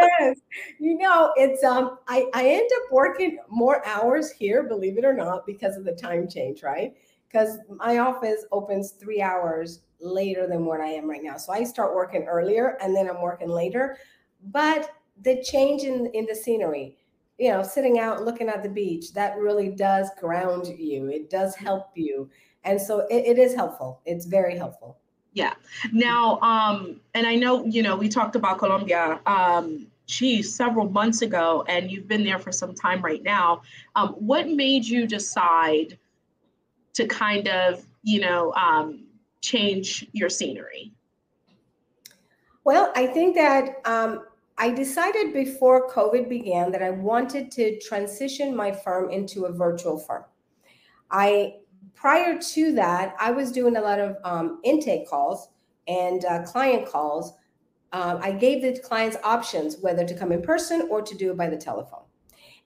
yes. 0.00 0.38
You 0.78 0.98
know, 0.98 1.32
it's 1.36 1.64
um 1.64 1.98
I, 2.08 2.26
I 2.34 2.48
end 2.48 2.68
up 2.76 2.92
working 2.92 3.38
more 3.48 3.84
hours 3.86 4.30
here, 4.30 4.62
believe 4.62 4.98
it 4.98 5.04
or 5.04 5.14
not, 5.14 5.46
because 5.46 5.76
of 5.76 5.84
the 5.84 5.92
time 5.92 6.28
change, 6.28 6.62
right? 6.62 6.94
Because 7.28 7.58
my 7.68 7.98
office 7.98 8.44
opens 8.52 8.92
three 8.92 9.20
hours 9.20 9.80
later 10.00 10.46
than 10.46 10.64
what 10.64 10.80
I 10.80 10.88
am 10.88 11.08
right 11.08 11.22
now. 11.22 11.36
So 11.36 11.52
I 11.52 11.64
start 11.64 11.94
working 11.94 12.24
earlier 12.24 12.78
and 12.80 12.94
then 12.94 13.08
I'm 13.08 13.20
working 13.20 13.48
later. 13.48 13.96
But 14.50 14.90
the 15.22 15.42
change 15.42 15.82
in, 15.82 16.06
in 16.14 16.26
the 16.26 16.34
scenery, 16.34 16.96
you 17.38 17.50
know, 17.50 17.62
sitting 17.62 17.98
out 17.98 18.24
looking 18.24 18.48
at 18.48 18.62
the 18.62 18.68
beach, 18.68 19.12
that 19.14 19.36
really 19.38 19.70
does 19.70 20.10
ground 20.20 20.66
you. 20.78 21.08
It 21.08 21.30
does 21.30 21.54
help 21.56 21.90
you. 21.94 22.30
And 22.64 22.80
so 22.80 23.00
it, 23.10 23.24
it 23.26 23.38
is 23.38 23.54
helpful. 23.54 24.00
It's 24.04 24.26
very 24.26 24.56
helpful. 24.56 24.98
Yeah. 25.32 25.54
Now, 25.92 26.38
um, 26.40 27.00
and 27.14 27.26
I 27.26 27.34
know, 27.34 27.64
you 27.66 27.82
know, 27.82 27.96
we 27.96 28.08
talked 28.08 28.36
about 28.36 28.58
Colombia, 28.58 29.20
um, 29.26 29.88
geez, 30.06 30.54
several 30.54 30.88
months 30.88 31.22
ago, 31.22 31.64
and 31.68 31.90
you've 31.90 32.06
been 32.06 32.22
there 32.22 32.38
for 32.38 32.52
some 32.52 32.74
time 32.74 33.02
right 33.02 33.22
now. 33.22 33.62
Um, 33.96 34.10
what 34.10 34.48
made 34.48 34.84
you 34.84 35.06
decide 35.06 35.98
to 36.92 37.06
kind 37.06 37.48
of, 37.48 37.84
you 38.02 38.20
know, 38.20 38.52
um, 38.54 39.04
change 39.40 40.06
your 40.12 40.28
scenery? 40.28 40.92
Well, 42.64 42.92
I 42.94 43.06
think 43.06 43.34
that 43.34 43.80
um, 43.84 44.24
I 44.56 44.70
decided 44.70 45.32
before 45.32 45.88
COVID 45.90 46.28
began 46.28 46.70
that 46.72 46.82
I 46.82 46.90
wanted 46.90 47.50
to 47.52 47.78
transition 47.80 48.54
my 48.54 48.70
firm 48.70 49.10
into 49.10 49.46
a 49.46 49.52
virtual 49.52 49.98
firm. 49.98 50.24
I 51.10 51.56
prior 51.94 52.38
to 52.38 52.72
that, 52.72 53.14
I 53.18 53.30
was 53.30 53.52
doing 53.52 53.76
a 53.76 53.80
lot 53.80 53.98
of 53.98 54.16
um, 54.24 54.60
intake 54.64 55.08
calls 55.08 55.48
and 55.88 56.24
uh, 56.24 56.42
client 56.42 56.88
calls. 56.88 57.34
Um, 57.92 58.18
I 58.20 58.32
gave 58.32 58.62
the 58.62 58.78
clients 58.80 59.16
options 59.22 59.78
whether 59.80 60.04
to 60.04 60.14
come 60.14 60.32
in 60.32 60.42
person 60.42 60.88
or 60.90 61.00
to 61.02 61.14
do 61.14 61.30
it 61.30 61.36
by 61.36 61.48
the 61.48 61.56
telephone. 61.56 62.02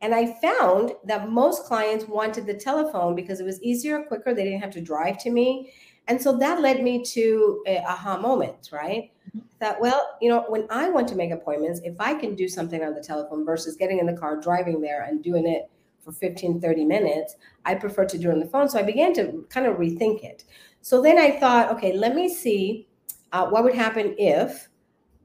And 0.00 0.14
I 0.14 0.34
found 0.40 0.92
that 1.04 1.28
most 1.28 1.64
clients 1.64 2.06
wanted 2.06 2.46
the 2.46 2.54
telephone 2.54 3.14
because 3.14 3.40
it 3.40 3.44
was 3.44 3.60
easier, 3.62 4.02
quicker. 4.04 4.32
They 4.32 4.44
didn't 4.44 4.60
have 4.60 4.70
to 4.72 4.80
drive 4.80 5.18
to 5.18 5.30
me. 5.30 5.72
And 6.06 6.20
so 6.20 6.36
that 6.38 6.60
led 6.60 6.82
me 6.82 7.04
to 7.04 7.62
a 7.66 7.78
aha 7.78 8.16
moment, 8.16 8.70
right? 8.72 9.10
Mm-hmm. 9.28 9.40
That, 9.58 9.80
well, 9.80 10.16
you 10.22 10.30
know, 10.30 10.44
when 10.48 10.66
I 10.70 10.88
want 10.88 11.08
to 11.08 11.16
make 11.16 11.32
appointments, 11.32 11.80
if 11.84 12.00
I 12.00 12.14
can 12.14 12.34
do 12.34 12.48
something 12.48 12.82
on 12.82 12.94
the 12.94 13.02
telephone 13.02 13.44
versus 13.44 13.76
getting 13.76 13.98
in 13.98 14.06
the 14.06 14.16
car, 14.16 14.40
driving 14.40 14.80
there 14.80 15.02
and 15.02 15.22
doing 15.22 15.46
it 15.46 15.68
for 16.08 16.18
15, 16.18 16.60
30 16.60 16.84
minutes, 16.86 17.36
I 17.66 17.74
prefer 17.74 18.06
to 18.06 18.18
do 18.18 18.30
it 18.30 18.32
on 18.32 18.40
the 18.40 18.46
phone. 18.46 18.68
So 18.68 18.78
I 18.78 18.82
began 18.82 19.12
to 19.14 19.44
kind 19.50 19.66
of 19.66 19.76
rethink 19.76 20.24
it. 20.24 20.44
So 20.80 21.02
then 21.02 21.18
I 21.18 21.38
thought, 21.38 21.70
okay, 21.72 21.94
let 21.94 22.14
me 22.14 22.32
see 22.32 22.88
uh, 23.32 23.46
what 23.46 23.62
would 23.62 23.74
happen 23.74 24.14
if 24.16 24.68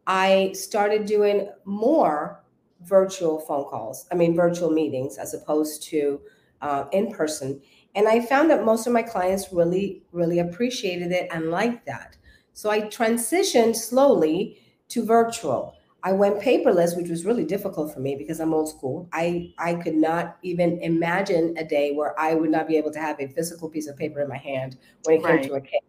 I 0.08 0.52
started 0.54 1.06
doing 1.06 1.50
more 1.64 2.44
virtual 2.82 3.40
phone 3.40 3.64
calls, 3.64 4.08
I 4.12 4.16
mean, 4.16 4.36
virtual 4.36 4.72
meetings 4.72 5.18
as 5.18 5.34
opposed 5.34 5.84
to 5.84 6.20
uh, 6.62 6.86
in 6.92 7.14
person. 7.14 7.62
And 7.96 8.10
I 8.10 8.20
found 8.20 8.50
that 8.50 8.66
most 8.66 8.86
of 8.86 8.92
my 8.92 9.04
clients 9.04 9.54
really, 9.54 10.04
really 10.12 10.40
appreciated 10.40 11.14
it 11.14 11.30
and 11.32 11.50
liked 11.50 11.86
that. 11.86 12.18
So 12.52 12.70
I 12.70 12.82
transitioned 12.82 13.78
slowly 13.78 14.58
to 14.90 15.06
virtual. 15.06 15.76
I 16.06 16.12
went 16.12 16.42
paperless, 16.42 16.98
which 16.98 17.10
was 17.10 17.26
really 17.26 17.46
difficult 17.46 17.94
for 17.94 18.02
me 18.02 18.16
because 18.16 18.42
I'm 18.42 18.54
old 18.54 18.68
school. 18.68 19.08
I, 19.14 19.54
I 19.58 19.76
could 19.76 19.96
not 19.96 20.38
even 20.44 20.78
imagine 20.82 21.56
a 21.58 21.64
day 21.64 21.94
where 21.94 22.20
I 22.20 22.34
would 22.36 22.50
not 22.50 22.68
be 22.68 22.76
able 22.76 22.92
to 22.92 23.00
have 23.00 23.20
a 23.22 23.28
physical 23.28 23.70
piece 23.70 23.88
of 23.88 23.96
paper 23.96 24.20
in 24.20 24.28
my 24.28 24.38
hand 24.38 24.78
when 25.04 25.16
it 25.16 25.24
came 25.24 25.36
right. 25.38 25.44
to 25.44 25.54
a 25.54 25.62
case. 25.62 25.80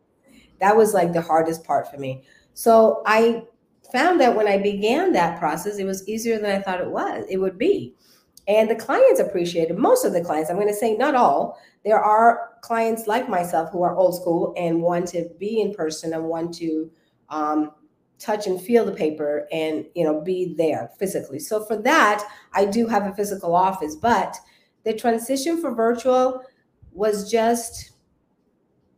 That 0.61 0.77
was 0.77 0.95
like 0.95 1.13
the 1.13 1.21
hardest 1.21 1.65
part 1.65 1.91
for 1.91 1.99
me. 1.99 2.23
So 2.55 3.03
I 3.07 3.43
found 3.93 4.21
that 4.21 4.37
when 4.37 4.47
I 4.47 4.57
began 4.57 5.13
that 5.13 5.41
process, 5.41 5.79
it 5.79 5.85
was 5.85 6.09
easier 6.09 6.39
than 6.39 6.55
I 6.55 6.63
thought 6.63 6.81
it 6.81 6.91
was, 6.91 7.25
it 7.29 7.39
would 7.39 7.59
be. 7.59 7.95
And 8.47 8.71
the 8.71 8.77
clients 8.77 9.19
appreciated 9.19 9.79
most 9.79 10.05
of 10.05 10.13
the 10.13 10.23
clients. 10.23 10.49
I'm 10.49 10.57
going 10.57 10.69
to 10.69 10.75
say 10.75 10.97
not 10.97 11.17
all. 11.17 11.59
There 11.85 11.99
are 11.99 12.51
clients 12.61 13.07
like 13.09 13.29
myself 13.29 13.71
who 13.73 13.83
are 13.83 13.97
old 13.97 14.21
school 14.21 14.55
and 14.57 14.81
want 14.81 15.09
to 15.09 15.29
be 15.41 15.61
in 15.61 15.75
person 15.75 16.13
and 16.13 16.25
want 16.25 16.55
to 16.55 16.91
um, 17.31 17.73
touch 18.19 18.47
and 18.47 18.61
feel 18.61 18.85
the 18.85 18.93
paper 18.93 19.47
and 19.53 19.87
you 19.95 20.05
know 20.05 20.21
be 20.21 20.55
there 20.57 20.91
physically. 20.99 21.39
So 21.39 21.65
for 21.65 21.77
that 21.79 22.25
i 22.53 22.65
do 22.65 22.87
have 22.87 23.07
a 23.07 23.15
physical 23.15 23.55
office 23.55 23.97
but 23.97 24.37
the 24.85 24.95
transition 24.95 25.61
for 25.61 25.75
virtual 25.75 26.43
was 26.93 27.31
just 27.31 27.93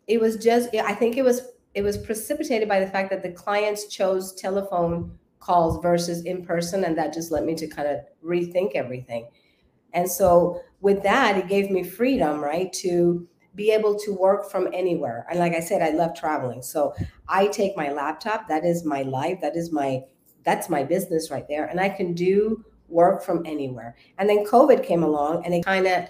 it 0.06 0.20
was 0.20 0.36
just 0.36 0.74
i 0.74 0.92
think 0.94 1.16
it 1.16 1.24
was 1.24 1.42
it 1.74 1.82
was 1.82 1.98
precipitated 1.98 2.68
by 2.68 2.80
the 2.80 2.86
fact 2.86 3.10
that 3.10 3.22
the 3.22 3.30
clients 3.30 3.86
chose 3.86 4.34
telephone 4.34 5.18
calls 5.40 5.80
versus 5.82 6.24
in 6.24 6.44
person 6.44 6.84
and 6.84 6.96
that 6.98 7.12
just 7.12 7.30
led 7.30 7.44
me 7.44 7.54
to 7.54 7.66
kind 7.68 7.86
of 7.86 8.00
rethink 8.24 8.72
everything. 8.74 9.28
And 9.92 10.10
so 10.10 10.60
with 10.80 11.02
that 11.04 11.36
it 11.36 11.48
gave 11.48 11.70
me 11.70 11.84
freedom 11.84 12.40
right 12.40 12.72
to 12.74 13.28
be 13.56 13.72
able 13.72 13.98
to 13.98 14.12
work 14.12 14.48
from 14.50 14.68
anywhere. 14.72 15.26
And 15.28 15.38
like 15.38 15.54
I 15.54 15.60
said, 15.60 15.82
I 15.82 15.90
love 15.90 16.14
traveling. 16.14 16.62
So 16.62 16.94
I 17.28 17.48
take 17.48 17.76
my 17.76 17.90
laptop, 17.90 18.46
that 18.48 18.64
is 18.64 18.84
my 18.84 19.02
life, 19.02 19.40
that 19.40 19.56
is 19.56 19.72
my 19.72 20.04
that's 20.44 20.68
my 20.68 20.84
business 20.84 21.30
right 21.32 21.48
there. 21.48 21.66
And 21.66 21.80
I 21.80 21.88
can 21.88 22.14
do 22.14 22.64
work 22.88 23.24
from 23.24 23.44
anywhere. 23.44 23.96
And 24.18 24.28
then 24.28 24.46
COVID 24.46 24.84
came 24.84 25.02
along 25.02 25.44
and 25.44 25.52
it 25.52 25.64
kind 25.64 25.88
of 25.88 26.08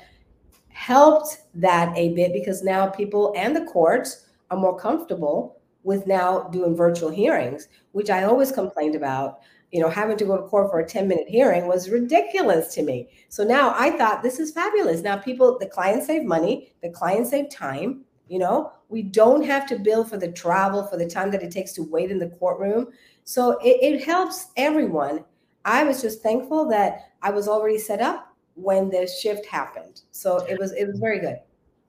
helped 0.69 1.39
that 1.55 1.97
a 1.97 2.13
bit 2.13 2.35
because 2.35 2.63
now 2.63 2.87
people 2.87 3.33
and 3.35 3.57
the 3.57 3.65
courts 3.65 4.27
are 4.51 4.59
more 4.59 4.79
comfortable 4.79 5.59
with 5.85 6.07
now 6.07 6.49
doing 6.49 6.77
virtual 6.77 7.09
hearings, 7.09 7.69
which 7.93 8.11
I 8.11 8.25
always 8.25 8.53
complained 8.53 8.95
about 8.95 9.39
you 9.73 9.81
know, 9.81 9.89
having 9.89 10.17
to 10.17 10.25
go 10.25 10.37
to 10.37 10.43
court 10.45 10.71
for 10.71 10.81
a 10.81 10.87
10 10.87 11.09
minute 11.09 11.29
hearing 11.29 11.67
was 11.67 11.91
ridiculous 11.91 12.75
to 12.75 12.83
me. 12.83 13.09
So 13.29 13.45
now 13.45 13.75
I 13.77 13.91
thought 13.91 14.23
this 14.23 14.39
is 14.39 14.53
fabulous. 14.53 15.03
Now 15.03 15.17
people, 15.17 15.59
the 15.59 15.67
clients 15.67 16.07
save 16.07 16.25
money, 16.25 16.73
the 16.83 16.91
clients 16.91 17.31
save 17.31 17.51
time. 17.51 18.05
You 18.29 18.41
know, 18.41 18.73
we 18.89 19.03
don't 19.03 19.45
have 19.45 19.67
to 19.69 19.79
bill 19.79 20.05
for 20.05 20.17
the 20.17 20.33
travel, 20.33 20.85
for 20.85 20.97
the 20.97 21.09
time 21.09 21.31
that 21.31 21.43
it 21.43 21.51
takes 21.51 21.73
to 21.75 21.83
wait 21.83 22.11
in 22.11 22.19
the 22.19 22.29
courtroom. 22.29 22.89
So 23.25 23.59
it, 23.59 23.79
it 23.83 24.05
helps 24.05 24.49
everyone. 24.57 25.25
I 25.65 25.85
was 25.85 26.01
just 26.01 26.23
thankful 26.23 26.69
that 26.71 27.13
I 27.23 27.31
was 27.31 27.49
already 27.49 27.79
set 27.79 28.01
up 28.01 28.35
when 28.55 28.89
the 28.91 29.07
shift 29.07 29.47
happened. 29.47 30.03
So 30.11 30.39
it 30.49 30.59
was 30.59 30.73
it 30.73 30.87
was 30.87 30.99
very 30.99 31.21
good. 31.21 31.39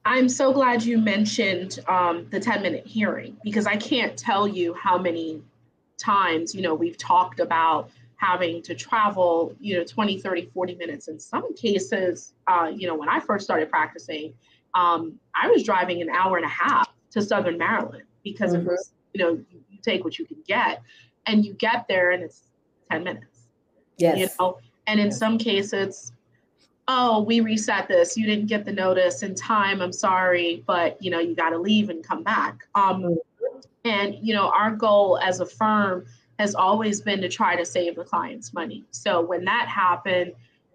I'm 0.05 0.29
so 0.29 0.53
glad 0.53 0.83
you 0.83 0.97
mentioned 0.97 1.79
um, 1.87 2.27
the 2.29 2.39
10 2.39 2.61
minute 2.61 2.87
hearing 2.87 3.35
because 3.43 3.65
I 3.67 3.75
can't 3.75 4.17
tell 4.17 4.47
you 4.47 4.73
how 4.73 4.97
many 4.97 5.41
times, 5.97 6.55
you 6.55 6.61
know, 6.61 6.73
we've 6.73 6.97
talked 6.97 7.39
about 7.39 7.89
having 8.17 8.61
to 8.63 8.75
travel, 8.75 9.55
you 9.59 9.77
know, 9.77 9.83
20, 9.83 10.19
30, 10.19 10.49
40 10.53 10.75
minutes. 10.75 11.07
In 11.07 11.19
some 11.19 11.53
cases, 11.55 12.33
uh, 12.47 12.71
you 12.73 12.87
know, 12.87 12.95
when 12.95 13.09
I 13.09 13.19
first 13.19 13.45
started 13.45 13.69
practicing, 13.69 14.33
um, 14.73 15.19
I 15.35 15.47
was 15.49 15.63
driving 15.63 16.01
an 16.01 16.09
hour 16.09 16.37
and 16.37 16.45
a 16.45 16.49
half 16.49 16.91
to 17.11 17.21
Southern 17.21 17.57
Maryland 17.57 18.03
because 18.23 18.51
mm-hmm. 18.51 18.67
it 18.67 18.71
was, 18.71 18.91
you 19.13 19.23
know, 19.23 19.31
you, 19.31 19.63
you, 19.69 19.77
take 19.83 20.03
what 20.03 20.19
you 20.19 20.25
can 20.25 20.37
get 20.47 20.81
and 21.27 21.45
you 21.45 21.53
get 21.53 21.87
there 21.87 22.11
and 22.11 22.23
it's 22.23 22.43
10 22.91 23.03
minutes. 23.03 23.47
Yes. 23.97 24.17
You 24.17 24.27
know, 24.39 24.57
and 24.87 24.99
in 24.99 25.07
yes. 25.07 25.17
some 25.19 25.37
cases, 25.37 26.11
oh, 26.87 27.21
we 27.21 27.39
reset 27.39 27.87
this. 27.87 28.17
You 28.17 28.25
didn't 28.25 28.47
get 28.47 28.65
the 28.65 28.71
notice 28.71 29.23
in 29.23 29.35
time. 29.35 29.81
I'm 29.81 29.93
sorry, 29.93 30.63
but 30.65 31.01
you 31.01 31.11
know, 31.11 31.19
you 31.19 31.35
got 31.35 31.51
to 31.51 31.57
leave 31.57 31.89
and 31.89 32.03
come 32.03 32.23
back. 32.23 32.67
Um, 32.75 33.03
mm-hmm. 33.03 33.13
And, 33.83 34.15
you 34.21 34.33
know, 34.33 34.49
our 34.49 34.71
goal 34.71 35.19
as 35.23 35.39
a 35.39 35.45
firm 35.45 36.05
has 36.39 36.55
always 36.55 37.01
been 37.01 37.21
to 37.21 37.29
try 37.29 37.55
to 37.55 37.65
save 37.65 37.95
the 37.95 38.03
client's 38.03 38.53
money. 38.53 38.83
So 38.91 39.21
when 39.21 39.45
that 39.45 39.67
happened, 39.67 40.33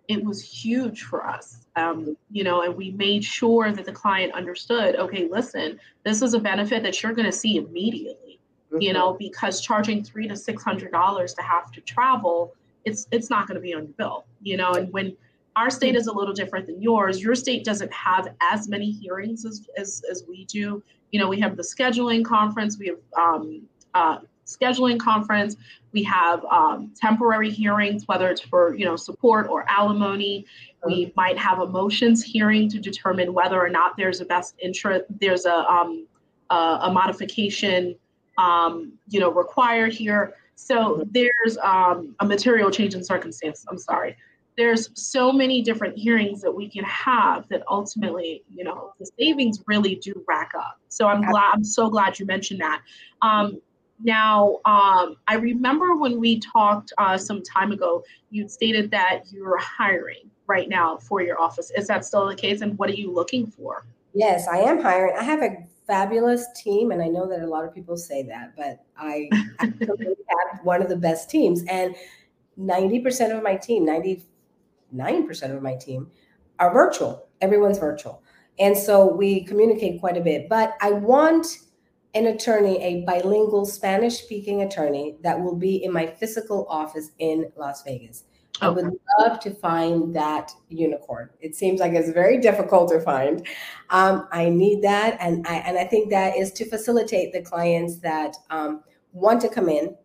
it 0.09 0.25
was 0.25 0.43
huge 0.43 1.03
for 1.03 1.27
us. 1.27 1.59
Um, 1.77 2.17
you 2.31 2.45
know, 2.45 2.63
and 2.63 2.77
we 2.77 2.91
made 2.91 3.25
sure 3.25 3.73
that 3.73 3.85
the 3.85 3.93
client 3.93 4.35
understood, 4.35 4.97
okay, 4.97 5.29
listen, 5.29 5.79
this 6.05 6.21
is 6.21 6.35
a 6.35 6.41
benefit 6.41 6.83
that 6.83 7.03
you're 7.03 7.15
going 7.15 7.31
to 7.31 7.33
see 7.33 7.57
immediately. 7.57 8.39
Mm-hmm. 8.73 8.83
You 8.83 8.93
know, 8.93 9.15
because 9.19 9.61
charging 9.61 10.03
three 10.03 10.29
to 10.29 10.37
six 10.37 10.63
hundred 10.63 10.93
dollars 10.93 11.35
to 11.35 11.43
have 11.43 11.71
to 11.73 11.81
travel, 11.81 12.55
it's 12.85 13.07
it's 13.11 13.31
not 13.31 13.47
going 13.47 13.55
to 13.55 13.61
be 13.61 13.75
on 13.75 13.85
your 13.85 13.93
bill. 13.93 14.25
You 14.43 14.57
know, 14.57 14.73
and 14.73 14.93
when 14.93 15.17
our 15.57 15.71
state 15.71 15.97
is 15.97 16.07
a 16.07 16.13
little 16.13 16.35
different 16.35 16.67
than 16.67 16.81
yours. 16.81 17.23
Your 17.23 17.35
state 17.35 17.65
doesn't 17.65 17.93
have 17.93 18.29
as 18.41 18.69
many 18.69 18.91
hearings 18.91 19.45
as, 19.45 19.69
as, 19.77 20.03
as 20.11 20.25
we 20.29 20.45
do. 20.47 20.83
You 21.13 21.21
know, 21.21 21.29
we 21.29 21.39
have 21.41 21.57
the 21.57 21.63
scheduling 21.63 22.25
conference, 22.25 22.79
we 22.79 22.89
have 22.89 22.99
um, 23.17 23.63
uh, 23.95 24.19
scheduling 24.47 24.99
conference, 24.99 25.57
we 25.93 26.03
have 26.03 26.45
um, 26.47 26.93
temporary 26.99 27.51
hearings, 27.51 28.09
whether 28.09 28.29
it's 28.31 28.41
for, 28.41 28.75
you 28.75 28.85
know, 28.85 28.97
support 28.97 29.49
or 29.49 29.65
alimony. 29.69 30.47
We 30.85 31.13
might 31.17 31.39
have 31.39 31.61
a 31.61 31.67
motions 31.67 32.25
hearing 32.25 32.69
to 32.71 32.81
determine 32.81 33.33
whether 33.33 33.61
or 33.61 33.69
not 33.69 33.97
there's 33.97 34.21
a 34.21 34.25
best 34.25 34.55
interest, 34.59 35.05
there's 35.21 35.45
a, 35.45 35.71
um, 35.71 36.07
a, 36.51 36.79
a 36.83 36.91
modification, 36.93 37.95
um, 38.39 38.95
you 39.09 39.21
know, 39.21 39.31
required 39.31 39.93
here. 39.93 40.35
So 40.55 41.07
there's 41.11 41.59
um, 41.63 42.15
a 42.21 42.25
material 42.25 42.71
change 42.71 42.95
in 42.95 43.05
circumstance. 43.05 43.65
I'm 43.69 43.79
sorry 43.79 44.17
there's 44.57 44.91
so 44.95 45.33
many 45.33 45.63
different 45.63 45.97
hearings 45.97 46.43
that 46.43 46.53
we 46.53 46.69
can 46.69 46.85
have 46.85 47.49
that 47.49 47.63
ultimately, 47.71 48.45
you 48.51 48.65
know, 48.65 48.93
the 48.99 49.11
savings 49.19 49.63
really 49.67 49.95
do 49.97 50.25
rack 50.29 50.51
up. 50.59 50.79
So 50.89 51.07
I'm 51.07 51.23
glad, 51.23 51.53
I'm 51.55 51.65
so 51.65 51.89
glad 51.89 52.19
you 52.19 52.27
mentioned 52.27 52.61
that. 52.61 52.83
Um, 53.23 53.61
now, 54.05 54.59
um, 54.65 55.17
I 55.29 55.37
remember 55.41 55.97
when 55.97 56.19
we 56.19 56.41
talked 56.41 56.93
uh, 56.99 57.17
some 57.17 57.43
time 57.43 57.73
ago, 57.73 58.03
you 58.31 58.49
stated 58.49 58.91
that 58.91 59.23
you're 59.31 59.59
hiring 59.59 60.31
right 60.47 60.69
now 60.69 60.99
for 60.99 61.23
your 61.23 61.41
office. 61.41 61.71
Is 61.77 61.87
that 61.87 62.05
still 62.05 62.27
the 62.27 62.35
case? 62.35 62.61
And 62.61 62.77
what 62.79 62.91
are 62.91 62.95
you 62.95 63.13
looking 63.13 63.47
for? 63.47 63.87
Yes, 64.13 64.49
I 64.49 64.59
am 64.59 64.83
hiring. 64.83 65.17
I 65.17 65.23
have 65.23 65.43
a 65.43 65.57
fabulous 65.87 66.47
team, 66.57 66.91
and 66.91 67.01
I 67.01 67.09
know 67.09 67.29
that 67.29 67.41
a 67.41 67.47
lot 67.47 67.65
of 67.65 67.75
people 67.75 67.97
say 67.97 68.23
that, 68.25 68.55
but 68.57 68.85
I 68.99 69.31
have 69.61 70.61
one 70.63 70.83
of 70.83 70.89
the 70.89 70.97
best 70.97 71.31
teams. 71.31 71.63
And 71.69 71.95
90% 72.59 73.37
of 73.37 73.43
my 73.43 73.57
team, 73.57 73.85
90 73.87 74.23
9% 74.95 75.57
of 75.57 75.63
my 75.63 75.75
team 75.77 76.11
are 76.59 76.73
virtual. 76.73 77.29
Everyone's 77.41 77.79
virtual. 77.79 78.23
And 78.59 78.77
so 78.77 79.07
we 79.07 79.45
communicate 79.45 80.01
quite 80.01 80.17
a 80.17 80.21
bit. 80.21 80.49
But 80.49 80.75
I 80.81 80.93
want 80.93 81.47
an 82.15 82.27
attorney, 82.27 82.83
a 82.83 83.05
bilingual 83.05 83.65
Spanish 83.65 84.19
speaking 84.19 84.63
attorney 84.63 85.17
that 85.23 85.41
will 85.41 85.57
be 85.57 85.83
in 85.83 85.93
my 85.93 86.07
physical 86.07 86.67
office 86.69 87.11
in 87.19 87.51
Las 87.57 87.83
Vegas. 87.83 88.25
Okay. 88.57 88.67
I 88.67 88.69
would 88.69 88.93
love 89.19 89.41
to 89.41 89.55
find 89.55 90.15
that 90.15 90.53
unicorn. 90.69 91.31
It 91.41 91.57
seems 91.57 91.81
like 91.81 91.93
it's 91.95 92.11
very 92.11 92.39
difficult 92.39 92.91
to 92.91 93.01
find. 93.01 93.47
Um, 93.89 94.29
I 94.31 94.51
need 94.51 94.83
that, 94.83 95.17
and 95.21 95.47
I 95.49 95.55
and 95.55 95.79
I 95.79 95.85
think 95.85 96.11
that 96.11 96.37
is 96.37 96.53
to 96.53 96.69
facilitate 96.69 97.33
the 97.33 97.41
clients 97.41 97.97
that 98.01 98.37
um, 98.51 98.85
want 99.13 99.41
to 99.41 99.49
come 99.49 99.71
in 99.71 99.97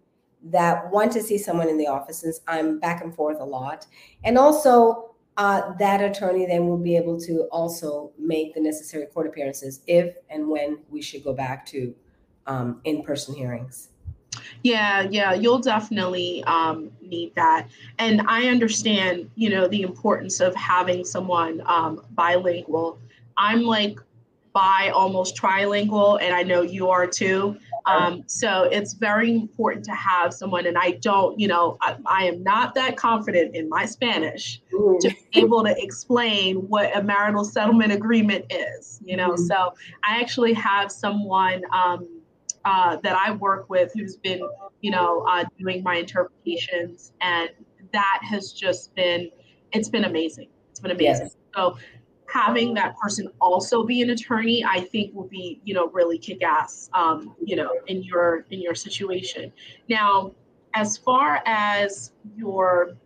that 0.51 0.92
want 0.92 1.12
to 1.13 1.22
see 1.22 1.38
someone 1.38 1.70
in 1.70 1.77
the 1.77 1.88
office 1.88 2.20
since 2.20 2.42
I'm 2.48 2.80
back 2.80 3.04
and 3.04 3.13
forth 3.13 3.39
a 3.39 3.46
lot. 3.46 3.88
And 4.24 4.38
also, 4.38 5.16
uh, 5.38 5.74
that 5.77 6.01
attorney 6.01 6.48
then 6.48 6.68
will 6.68 6.77
be 6.77 6.98
able 6.98 7.20
to 7.22 7.48
also 7.51 8.12
make 8.18 8.56
the 8.56 8.60
necessary 8.60 9.06
court 9.06 9.27
appearances 9.27 9.82
if 9.86 10.16
and 10.30 10.50
when 10.50 10.80
we 10.89 11.01
should 11.01 11.24
go 11.24 11.32
back 11.32 11.66
to 11.68 11.94
um, 12.48 12.82
in 12.86 13.04
person 13.04 13.36
hearings. 13.36 13.89
Yeah, 14.63 15.08
yeah, 15.10 15.34
you'll 15.34 15.60
definitely 15.60 16.44
um, 16.46 16.92
need 17.01 17.36
that. 17.36 17.68
And 18.00 18.22
I 18.27 18.48
understand, 18.48 19.30
you 19.36 19.50
know, 19.50 19.68
the 19.68 19.82
importance 19.82 20.39
of 20.39 20.56
having 20.56 21.06
someone 21.06 21.62
um, 21.66 22.01
bilingual. 22.12 23.00
I'm 23.38 23.63
like 23.63 24.00
bi 24.54 24.89
almost 24.89 25.36
trilingual, 25.36 26.20
and 26.22 26.34
I 26.34 26.42
know 26.42 26.62
you 26.62 26.89
are 26.89 27.06
too. 27.06 27.58
Um, 27.88 28.24
so 28.27 28.63
it's 28.63 28.94
very 28.94 29.32
important 29.34 29.86
to 29.86 29.91
have 29.91 30.34
someone, 30.34 30.65
and 30.65 30.77
I 30.77 30.91
don't, 31.01 31.39
you 31.39 31.48
know, 31.48 31.77
I, 31.82 31.96
I 32.06 32.25
am 32.25 32.44
not 32.44 32.75
that 32.75 32.98
confident 32.98 33.56
in 33.56 33.70
my 33.70 33.86
Spanish 33.86 34.62
to 34.72 34.98
be 35.10 35.39
able 35.39 35.63
to 35.63 35.74
explain 35.82 36.58
what 36.67 36.96
a 36.96 37.01
marital 37.01 37.46
settlement 37.46 37.94
agreement 37.94 38.46
is, 38.50 39.00
you 39.06 39.15
know. 39.15 39.32
Mm. 39.32 39.48
So 39.48 39.74
I 40.03 40.20
actually 40.20 40.53
have 40.53 40.91
someone 40.91 41.63
um, 41.72 42.22
uh, 42.65 42.98
that 43.03 43.15
I 43.15 43.32
work 43.32 43.70
with 43.70 43.91
who's 43.96 44.17
been, 44.17 44.41
you 44.82 44.91
know, 44.91 45.22
uh, 45.22 45.46
doing 45.58 45.82
my 45.82 45.96
interpretations, 45.96 47.14
and 47.22 47.50
that 47.94 48.20
has 48.22 48.51
just 48.51 48.94
been, 48.96 49.31
it's 49.72 49.90
been 49.90 50.03
amazing. 50.03 50.50
It's 50.72 50.81
been 50.81 50.92
amazing. 50.92 51.27
Yes. 51.27 51.38
So 51.55 51.77
having 52.38 52.74
that 52.76 52.96
person 52.98 53.28
also 53.42 53.84
be 53.84 54.02
an 54.02 54.12
attorney 54.12 54.64
i 54.64 54.80
think 54.80 55.14
will 55.16 55.28
be 55.28 55.60
you 55.64 55.74
know 55.74 55.88
really 55.90 56.18
kick 56.18 56.44
ass 56.44 56.90
um, 56.94 57.36
you 57.44 57.56
know 57.56 57.72
in 57.88 58.04
your 58.04 58.46
in 58.52 58.62
your 58.62 58.76
situation. 58.76 59.52
Now 59.90 60.34
as 60.74 60.98
far 60.98 61.42
as 61.46 62.12
your 62.36 62.98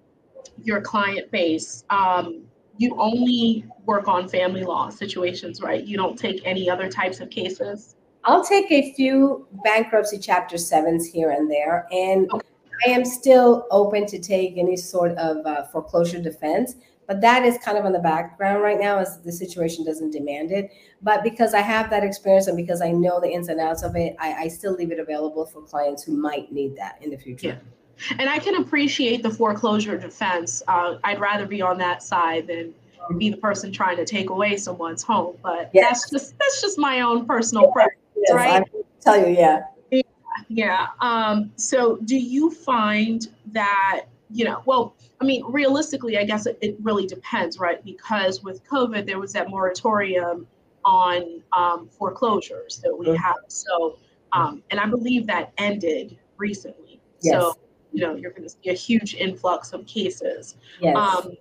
your 0.64 0.82
client 0.82 1.32
base 1.32 1.84
um, 1.90 2.44
you 2.78 2.96
only 3.00 3.66
work 3.86 4.08
on 4.08 4.28
family 4.28 4.64
law 4.64 4.90
situations 4.90 5.62
right? 5.62 5.84
You 5.84 5.98
don't 5.98 6.18
take 6.18 6.42
any 6.46 6.70
other 6.70 6.90
types 6.90 7.20
of 7.20 7.30
cases? 7.30 7.96
I'll 8.24 8.44
take 8.44 8.72
a 8.72 8.94
few 8.94 9.48
bankruptcy 9.64 10.20
chapter 10.20 10.58
sevens 10.58 11.08
here 11.08 11.32
and 11.32 11.50
there 11.50 11.88
and 11.92 12.32
okay. 12.32 12.48
i 12.88 12.90
am 12.92 13.04
still 13.06 13.68
open 13.72 14.06
to 14.08 14.20
take 14.20 14.58
any 14.58 14.78
sort 14.78 15.14
of 15.18 15.46
uh, 15.46 15.64
foreclosure 15.72 16.22
defense 16.22 16.76
but 17.12 17.20
that 17.20 17.44
is 17.44 17.58
kind 17.58 17.78
of 17.78 17.84
on 17.84 17.92
the 17.92 18.00
background 18.00 18.64
right 18.64 18.80
now 18.80 18.98
as 18.98 19.20
the 19.20 19.34
situation 19.34 19.84
doesn't 19.84 20.12
demand 20.12 20.50
it. 20.50 20.72
But 21.02 21.24
because 21.24 21.54
I 21.54 21.60
have 21.60 21.90
that 21.90 22.06
experience 22.06 22.48
and 22.48 22.56
because 22.56 22.82
I 22.82 22.92
know 22.92 23.20
the 23.20 23.28
ins 23.28 23.50
and 23.50 23.60
outs 23.60 23.84
of 23.84 23.98
it, 23.98 24.16
I, 24.18 24.34
I 24.44 24.48
still 24.48 24.76
leave 24.76 24.94
it 24.94 25.00
available 25.00 25.46
for 25.46 25.62
clients 25.62 26.04
who 26.04 26.16
might 26.16 26.54
need 26.54 26.78
that 26.78 27.00
in 27.02 27.10
the 27.10 27.18
future. 27.18 27.60
Yeah. 28.08 28.16
And 28.18 28.30
I 28.30 28.40
can 28.40 28.56
appreciate 28.64 29.24
the 29.24 29.30
foreclosure 29.30 29.98
defense. 29.98 30.64
Uh, 30.70 31.00
I'd 31.04 31.20
rather 31.20 31.46
be 31.46 31.62
on 31.62 31.78
that 31.80 32.02
side 32.02 32.48
than 32.48 32.74
be 33.18 33.30
the 33.30 33.36
person 33.36 33.74
trying 33.74 33.98
to 33.98 34.06
take 34.06 34.30
away 34.30 34.56
someone's 34.56 35.04
home. 35.04 35.36
But 35.44 35.70
yes. 35.74 36.04
that's 36.04 36.12
just 36.12 36.40
that's 36.40 36.62
just 36.62 36.78
my 36.78 37.02
own 37.02 37.26
personal 37.26 37.64
yes. 37.64 37.74
preference, 37.74 38.02
yes, 38.16 38.34
right? 38.34 38.64
I 38.64 38.82
tell 39.02 39.18
you, 39.18 39.36
yeah. 39.36 39.64
Yeah. 39.92 40.02
yeah. 40.48 40.88
Um, 41.02 41.52
so 41.58 41.98
do 42.06 42.16
you 42.16 42.52
find 42.52 43.28
that 43.52 44.06
you 44.34 44.46
know, 44.46 44.62
well, 44.66 44.96
I 45.20 45.26
mean, 45.26 45.44
realistically, 45.48 46.18
I 46.18 46.24
guess 46.24 46.46
it, 46.46 46.58
it 46.62 46.76
really 46.82 47.06
depends, 47.06 47.60
right? 47.60 47.84
Because 47.84 48.44
with 48.44 48.64
COVID, 48.66 49.06
there 49.06 49.20
was 49.20 49.34
that 49.34 49.50
moratorium 49.50 50.48
on 50.84 51.44
um, 51.56 51.88
foreclosures 51.90 52.80
that 52.84 52.96
we 52.98 53.16
have. 53.16 53.36
So, 53.48 53.98
um, 54.34 54.64
and 54.72 54.80
I 54.80 54.86
believe 54.86 55.28
that 55.28 55.54
ended 55.58 56.18
recently. 56.38 57.00
Yes. 57.22 57.34
So, 57.34 57.54
you 57.92 58.02
know, 58.02 58.16
you're 58.16 58.32
going 58.32 58.44
to 58.44 58.50
see 58.50 58.70
a 58.70 58.74
huge 58.74 59.16
influx 59.16 59.74
of 59.74 59.86
cases. 59.86 60.56
Yes. 60.80 60.96
Um, 60.96 61.34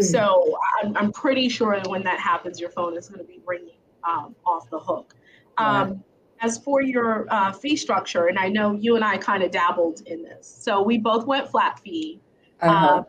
so 0.00 0.56
I'm, 0.80 0.96
I'm 0.96 1.12
pretty 1.12 1.48
sure 1.48 1.76
that 1.76 1.86
when 1.86 2.02
that 2.04 2.18
happens, 2.18 2.58
your 2.58 2.70
phone 2.70 2.96
is 2.96 3.08
going 3.08 3.20
to 3.20 3.26
be 3.26 3.40
ringing 3.44 3.76
um, 4.04 4.34
off 4.46 4.70
the 4.70 4.78
hook. 4.78 5.14
Um, 5.58 6.02
as 6.42 6.58
for 6.58 6.82
your 6.82 7.26
uh, 7.30 7.52
fee 7.52 7.76
structure, 7.76 8.26
and 8.26 8.38
I 8.38 8.48
know 8.48 8.72
you 8.74 8.96
and 8.96 9.04
I 9.04 9.16
kind 9.16 9.42
of 9.42 9.50
dabbled 9.50 10.02
in 10.06 10.22
this, 10.22 10.46
so 10.46 10.82
we 10.82 10.98
both 10.98 11.26
went 11.26 11.48
flat 11.48 11.80
fee. 11.80 12.20
Uh-huh. 12.60 12.98
Uh, 12.98 13.02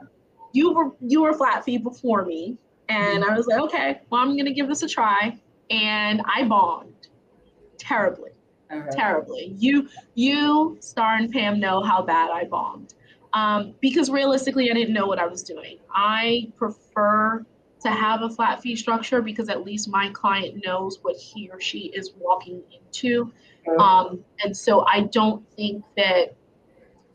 you 0.54 0.72
were 0.74 0.92
you 1.02 1.24
were 1.24 1.34
flat 1.34 1.66
fee 1.66 1.78
before 1.78 2.24
me, 2.26 2.58
and. 2.90 3.24
I 3.26 3.36
was 3.36 3.48
like, 3.48 3.60
okay, 3.62 4.02
well, 4.10 4.22
I'm 4.22 4.38
gonna 4.38 4.54
give 4.54 4.68
this 4.68 4.84
a 4.84 4.88
try, 4.88 5.38
and 5.70 6.22
I 6.26 6.44
bombed 6.44 7.08
terribly, 7.78 8.32
uh-huh. 8.72 8.92
terribly. 8.92 9.56
You 9.58 9.90
you 10.16 10.78
Star 10.80 11.16
and 11.16 11.32
Pam 11.32 11.60
know 11.60 11.82
how 11.82 12.02
bad 12.04 12.30
I 12.32 12.46
bombed, 12.46 12.94
um, 13.34 13.74
because 13.82 14.10
realistically, 14.10 14.70
I 14.70 14.74
didn't 14.74 14.94
know 14.94 15.08
what 15.08 15.20
I 15.20 15.26
was 15.26 15.44
doing. 15.44 15.80
I 15.92 16.52
prefer 16.56 17.46
to 17.84 17.92
have 17.92 18.22
a 18.22 18.30
flat 18.30 18.62
fee 18.62 18.76
structure 18.76 19.22
because 19.22 19.50
at 19.50 19.64
least 19.64 19.88
my 19.88 20.10
client 20.10 20.62
knows 20.66 21.00
what 21.02 21.16
he 21.16 21.50
or 21.52 21.62
she 21.62 21.92
is 21.94 22.12
walking 22.18 22.62
into. 22.72 23.32
Um, 23.80 24.24
and 24.44 24.56
so 24.56 24.86
I 24.88 25.02
don't 25.02 25.48
think 25.56 25.84
that 25.96 26.36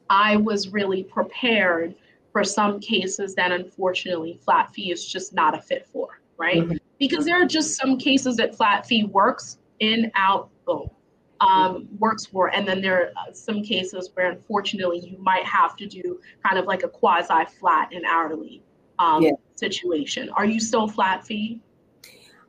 I 0.08 0.36
was 0.36 0.68
really 0.68 1.04
prepared 1.04 1.94
for 2.32 2.44
some 2.44 2.80
cases 2.80 3.34
that 3.34 3.52
unfortunately 3.52 4.38
flat 4.44 4.72
fee 4.72 4.92
is 4.92 5.06
just 5.06 5.34
not 5.34 5.56
a 5.56 5.60
fit 5.60 5.86
for, 5.92 6.20
right? 6.36 6.62
Mm-hmm. 6.62 6.76
Because 6.98 7.24
there 7.24 7.40
are 7.40 7.46
just 7.46 7.76
some 7.76 7.98
cases 7.98 8.36
that 8.36 8.54
flat 8.54 8.86
fee 8.86 9.04
works 9.04 9.58
in, 9.80 10.10
out, 10.14 10.50
boom. 10.66 10.88
Um, 11.40 11.88
works 12.00 12.26
for, 12.26 12.52
and 12.52 12.66
then 12.66 12.82
there 12.82 13.12
are 13.16 13.32
some 13.32 13.62
cases 13.62 14.10
where 14.14 14.28
unfortunately 14.28 14.98
you 14.98 15.16
might 15.18 15.44
have 15.44 15.76
to 15.76 15.86
do 15.86 16.18
kind 16.44 16.58
of 16.58 16.64
like 16.64 16.82
a 16.82 16.88
quasi 16.88 17.44
flat 17.60 17.92
and 17.92 18.04
hourly 18.04 18.60
um, 18.98 19.22
yeah. 19.22 19.32
situation. 19.54 20.30
Are 20.30 20.46
you 20.46 20.60
still 20.60 20.88
flat 20.88 21.26
fee? 21.26 21.60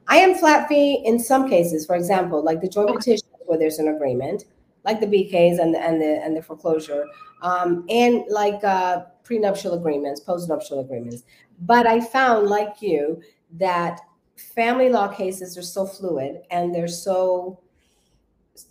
I 0.07 0.17
am 0.17 0.35
flat 0.35 0.67
fee 0.67 1.03
in 1.05 1.19
some 1.19 1.49
cases. 1.49 1.85
For 1.85 1.95
example, 1.95 2.43
like 2.43 2.61
the 2.61 2.69
joint 2.69 2.89
okay. 2.89 2.97
petition 2.97 3.27
where 3.45 3.59
there's 3.59 3.79
an 3.79 3.89
agreement, 3.89 4.45
like 4.85 4.99
the 4.99 5.07
BKs 5.07 5.59
and 5.59 5.73
the 5.73 5.79
and 5.79 6.01
the 6.01 6.23
and 6.23 6.35
the 6.35 6.41
foreclosure, 6.41 7.05
um, 7.41 7.85
and 7.89 8.23
like 8.29 8.63
uh, 8.63 9.01
prenuptial 9.23 9.73
agreements, 9.73 10.21
postnuptial 10.21 10.81
agreements. 10.81 11.23
But 11.61 11.85
I 11.85 11.99
found, 11.99 12.47
like 12.47 12.81
you, 12.81 13.21
that 13.57 13.99
family 14.39 14.89
law 14.89 15.07
cases 15.07 15.57
are 15.57 15.63
so 15.63 15.85
fluid 15.85 16.41
and 16.49 16.73
they're 16.73 16.87
so 16.87 17.59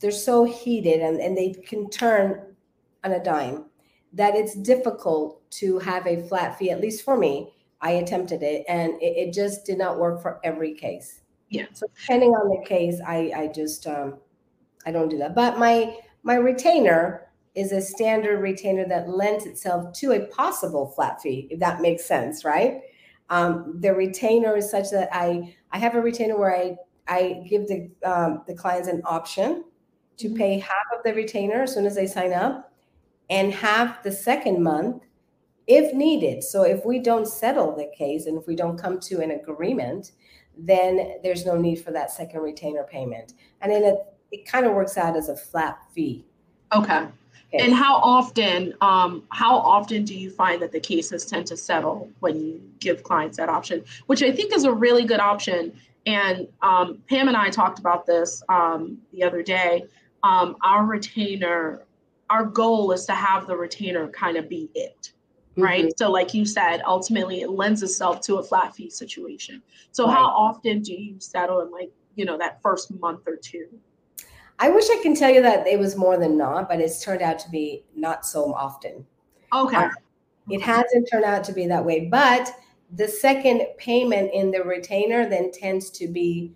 they're 0.00 0.10
so 0.10 0.44
heated 0.44 1.00
and, 1.00 1.20
and 1.20 1.36
they 1.36 1.50
can 1.50 1.88
turn 1.88 2.54
on 3.04 3.12
a 3.12 3.22
dime 3.22 3.64
that 4.12 4.34
it's 4.34 4.54
difficult 4.54 5.48
to 5.50 5.78
have 5.78 6.06
a 6.06 6.26
flat 6.28 6.58
fee, 6.58 6.70
at 6.70 6.80
least 6.80 7.04
for 7.04 7.16
me, 7.16 7.52
I 7.80 7.92
attempted 7.92 8.42
it 8.42 8.64
and 8.68 9.00
it, 9.00 9.28
it, 9.28 9.32
just 9.32 9.64
did 9.64 9.78
not 9.78 9.98
work 9.98 10.20
for 10.20 10.40
every 10.42 10.74
case. 10.74 11.22
Yeah. 11.48 11.66
So 11.72 11.86
depending 11.94 12.30
on 12.30 12.48
the 12.48 12.66
case, 12.66 13.00
I 13.06 13.32
I 13.34 13.46
just 13.54 13.86
um 13.86 14.18
I 14.84 14.90
don't 14.90 15.08
do 15.08 15.18
that. 15.18 15.34
But 15.34 15.58
my 15.58 15.96
my 16.22 16.34
retainer 16.34 17.28
is 17.54 17.72
a 17.72 17.80
standard 17.80 18.40
retainer 18.40 18.86
that 18.88 19.08
lends 19.08 19.46
itself 19.46 19.92
to 19.92 20.12
a 20.12 20.26
possible 20.26 20.88
flat 20.88 21.20
fee, 21.20 21.48
if 21.50 21.58
that 21.60 21.80
makes 21.80 22.04
sense, 22.04 22.44
right? 22.44 22.82
Um, 23.30 23.76
the 23.80 23.94
retainer 23.94 24.56
is 24.56 24.70
such 24.70 24.90
that 24.90 25.08
I 25.12 25.54
I 25.70 25.78
have 25.78 25.94
a 25.94 26.00
retainer 26.00 26.38
where 26.38 26.54
I 26.54 26.76
I 27.06 27.44
give 27.48 27.68
the 27.68 27.90
um, 28.04 28.42
the 28.46 28.54
clients 28.54 28.88
an 28.88 29.02
option 29.04 29.64
to 30.18 30.28
mm-hmm. 30.28 30.36
pay 30.36 30.58
half 30.58 30.86
of 30.96 31.02
the 31.04 31.14
retainer 31.14 31.62
as 31.62 31.74
soon 31.74 31.86
as 31.86 31.94
they 31.94 32.06
sign 32.06 32.32
up, 32.32 32.72
and 33.30 33.52
half 33.52 34.02
the 34.02 34.12
second 34.12 34.62
month 34.62 35.02
if 35.68 35.94
needed. 35.94 36.42
So 36.42 36.62
if 36.62 36.84
we 36.84 36.98
don't 36.98 37.28
settle 37.28 37.76
the 37.76 37.90
case 37.96 38.26
and 38.26 38.38
if 38.38 38.46
we 38.46 38.56
don't 38.56 38.78
come 38.78 38.98
to 39.00 39.20
an 39.20 39.30
agreement, 39.30 40.12
then 40.56 41.18
there's 41.22 41.46
no 41.46 41.56
need 41.56 41.76
for 41.76 41.92
that 41.92 42.10
second 42.10 42.40
retainer 42.40 42.84
payment. 42.84 43.34
And 43.60 43.70
then 43.70 43.84
it, 43.84 43.96
it 44.32 44.46
kind 44.46 44.66
of 44.66 44.72
works 44.72 44.96
out 44.96 45.14
as 45.14 45.28
a 45.28 45.36
flat 45.36 45.78
fee. 45.94 46.24
Okay. 46.74 46.96
okay. 46.96 47.10
And 47.52 47.74
how 47.74 47.96
often, 47.96 48.74
um, 48.80 49.24
how 49.28 49.58
often 49.58 50.04
do 50.04 50.14
you 50.14 50.30
find 50.30 50.60
that 50.62 50.72
the 50.72 50.80
cases 50.80 51.26
tend 51.26 51.46
to 51.48 51.56
settle 51.56 52.10
when 52.20 52.40
you 52.40 52.62
give 52.80 53.02
clients 53.02 53.36
that 53.36 53.50
option, 53.50 53.84
which 54.06 54.22
I 54.22 54.32
think 54.32 54.54
is 54.54 54.64
a 54.64 54.72
really 54.72 55.04
good 55.04 55.20
option. 55.20 55.78
And 56.06 56.48
um, 56.62 56.98
Pam 57.10 57.28
and 57.28 57.36
I 57.36 57.50
talked 57.50 57.78
about 57.78 58.06
this 58.06 58.42
um, 58.48 58.98
the 59.12 59.22
other 59.22 59.42
day. 59.42 59.84
Um, 60.22 60.56
our 60.62 60.86
retainer, 60.86 61.84
our 62.30 62.44
goal 62.44 62.90
is 62.92 63.04
to 63.04 63.12
have 63.12 63.46
the 63.46 63.56
retainer 63.56 64.08
kind 64.08 64.38
of 64.38 64.48
be 64.48 64.70
it 64.74 65.12
right? 65.58 65.84
Mm-hmm. 65.84 65.96
So, 65.96 66.10
like 66.10 66.34
you 66.34 66.44
said, 66.44 66.82
ultimately 66.86 67.42
it 67.42 67.50
lends 67.50 67.82
itself 67.82 68.20
to 68.22 68.36
a 68.36 68.42
flat 68.42 68.74
fee 68.74 68.90
situation. 68.90 69.62
So, 69.92 70.06
right. 70.06 70.14
how 70.14 70.26
often 70.26 70.82
do 70.82 70.92
you 70.92 71.16
settle 71.18 71.60
in 71.60 71.70
like, 71.70 71.90
you 72.14 72.24
know, 72.24 72.38
that 72.38 72.62
first 72.62 72.90
month 73.00 73.26
or 73.26 73.36
two? 73.36 73.68
I 74.58 74.70
wish 74.70 74.84
I 74.90 75.00
can 75.02 75.14
tell 75.14 75.30
you 75.30 75.42
that 75.42 75.66
it 75.66 75.78
was 75.78 75.96
more 75.96 76.18
than 76.18 76.36
not, 76.36 76.68
but 76.68 76.80
it's 76.80 77.02
turned 77.04 77.22
out 77.22 77.38
to 77.40 77.50
be 77.50 77.84
not 77.94 78.26
so 78.26 78.52
often. 78.54 79.06
Okay. 79.54 79.76
Uh, 79.76 79.88
it 80.50 80.60
hasn't 80.60 81.08
turned 81.10 81.24
out 81.24 81.44
to 81.44 81.52
be 81.52 81.66
that 81.66 81.84
way, 81.84 82.08
but 82.10 82.50
the 82.96 83.06
second 83.06 83.66
payment 83.76 84.30
in 84.32 84.50
the 84.50 84.62
retainer 84.62 85.28
then 85.28 85.52
tends 85.52 85.90
to 85.90 86.08
be 86.08 86.52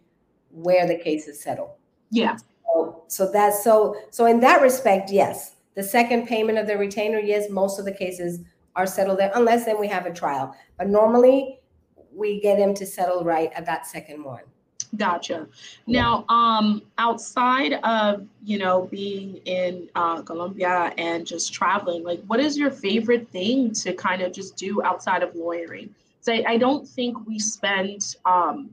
where 0.51 0.87
the 0.87 0.97
case 0.97 1.29
is 1.29 1.41
settled. 1.41 1.71
Yeah. 2.11 2.37
So, 2.65 3.05
so 3.09 3.31
that's 3.31 3.63
so 3.63 3.97
so 4.11 4.27
in 4.27 4.41
that 4.41 4.63
respect, 4.63 5.11
yes. 5.11 5.57
The 5.75 5.83
second 5.83 6.27
payment 6.27 6.59
of 6.59 6.67
the 6.67 6.77
retainer, 6.77 7.19
yes, 7.19 7.49
most 7.49 7.79
of 7.79 7.85
the 7.85 7.93
cases 7.93 8.41
are 8.77 8.87
settled 8.87 9.19
there, 9.19 9.33
unless 9.35 9.65
then 9.65 9.79
we 9.79 9.89
have 9.89 10.07
a 10.07 10.13
trial. 10.13 10.57
But 10.79 10.89
normally 10.89 11.61
we 12.15 12.41
get 12.41 12.59
them 12.59 12.75
to 12.75 12.87
settle 12.87 13.25
right 13.25 13.51
at 13.55 13.67
that 13.67 13.87
second 13.87 14.23
one. 14.23 14.43
Gotcha. 14.97 15.49
Now, 15.87 16.27
um, 16.29 16.83
outside 16.99 17.75
of 17.83 18.27
you 18.45 18.59
know 18.59 18.89
being 18.91 19.37
in 19.47 19.89
uh, 19.95 20.21
Colombia 20.21 20.93
and 20.99 21.27
just 21.27 21.55
traveling, 21.55 22.05
like, 22.05 22.23
what 22.27 22.41
is 22.41 22.59
your 22.59 22.71
favorite 22.71 23.29
thing 23.31 23.73
to 23.73 23.95
kind 23.95 24.21
of 24.21 24.33
just 24.33 24.57
do 24.57 24.83
outside 24.83 25.23
of 25.23 25.35
lawyering? 25.35 25.95
So 26.21 26.33
I, 26.33 26.45
I 26.47 26.57
don't 26.59 26.87
think 26.87 27.27
we 27.27 27.39
spend, 27.39 28.17
um, 28.27 28.71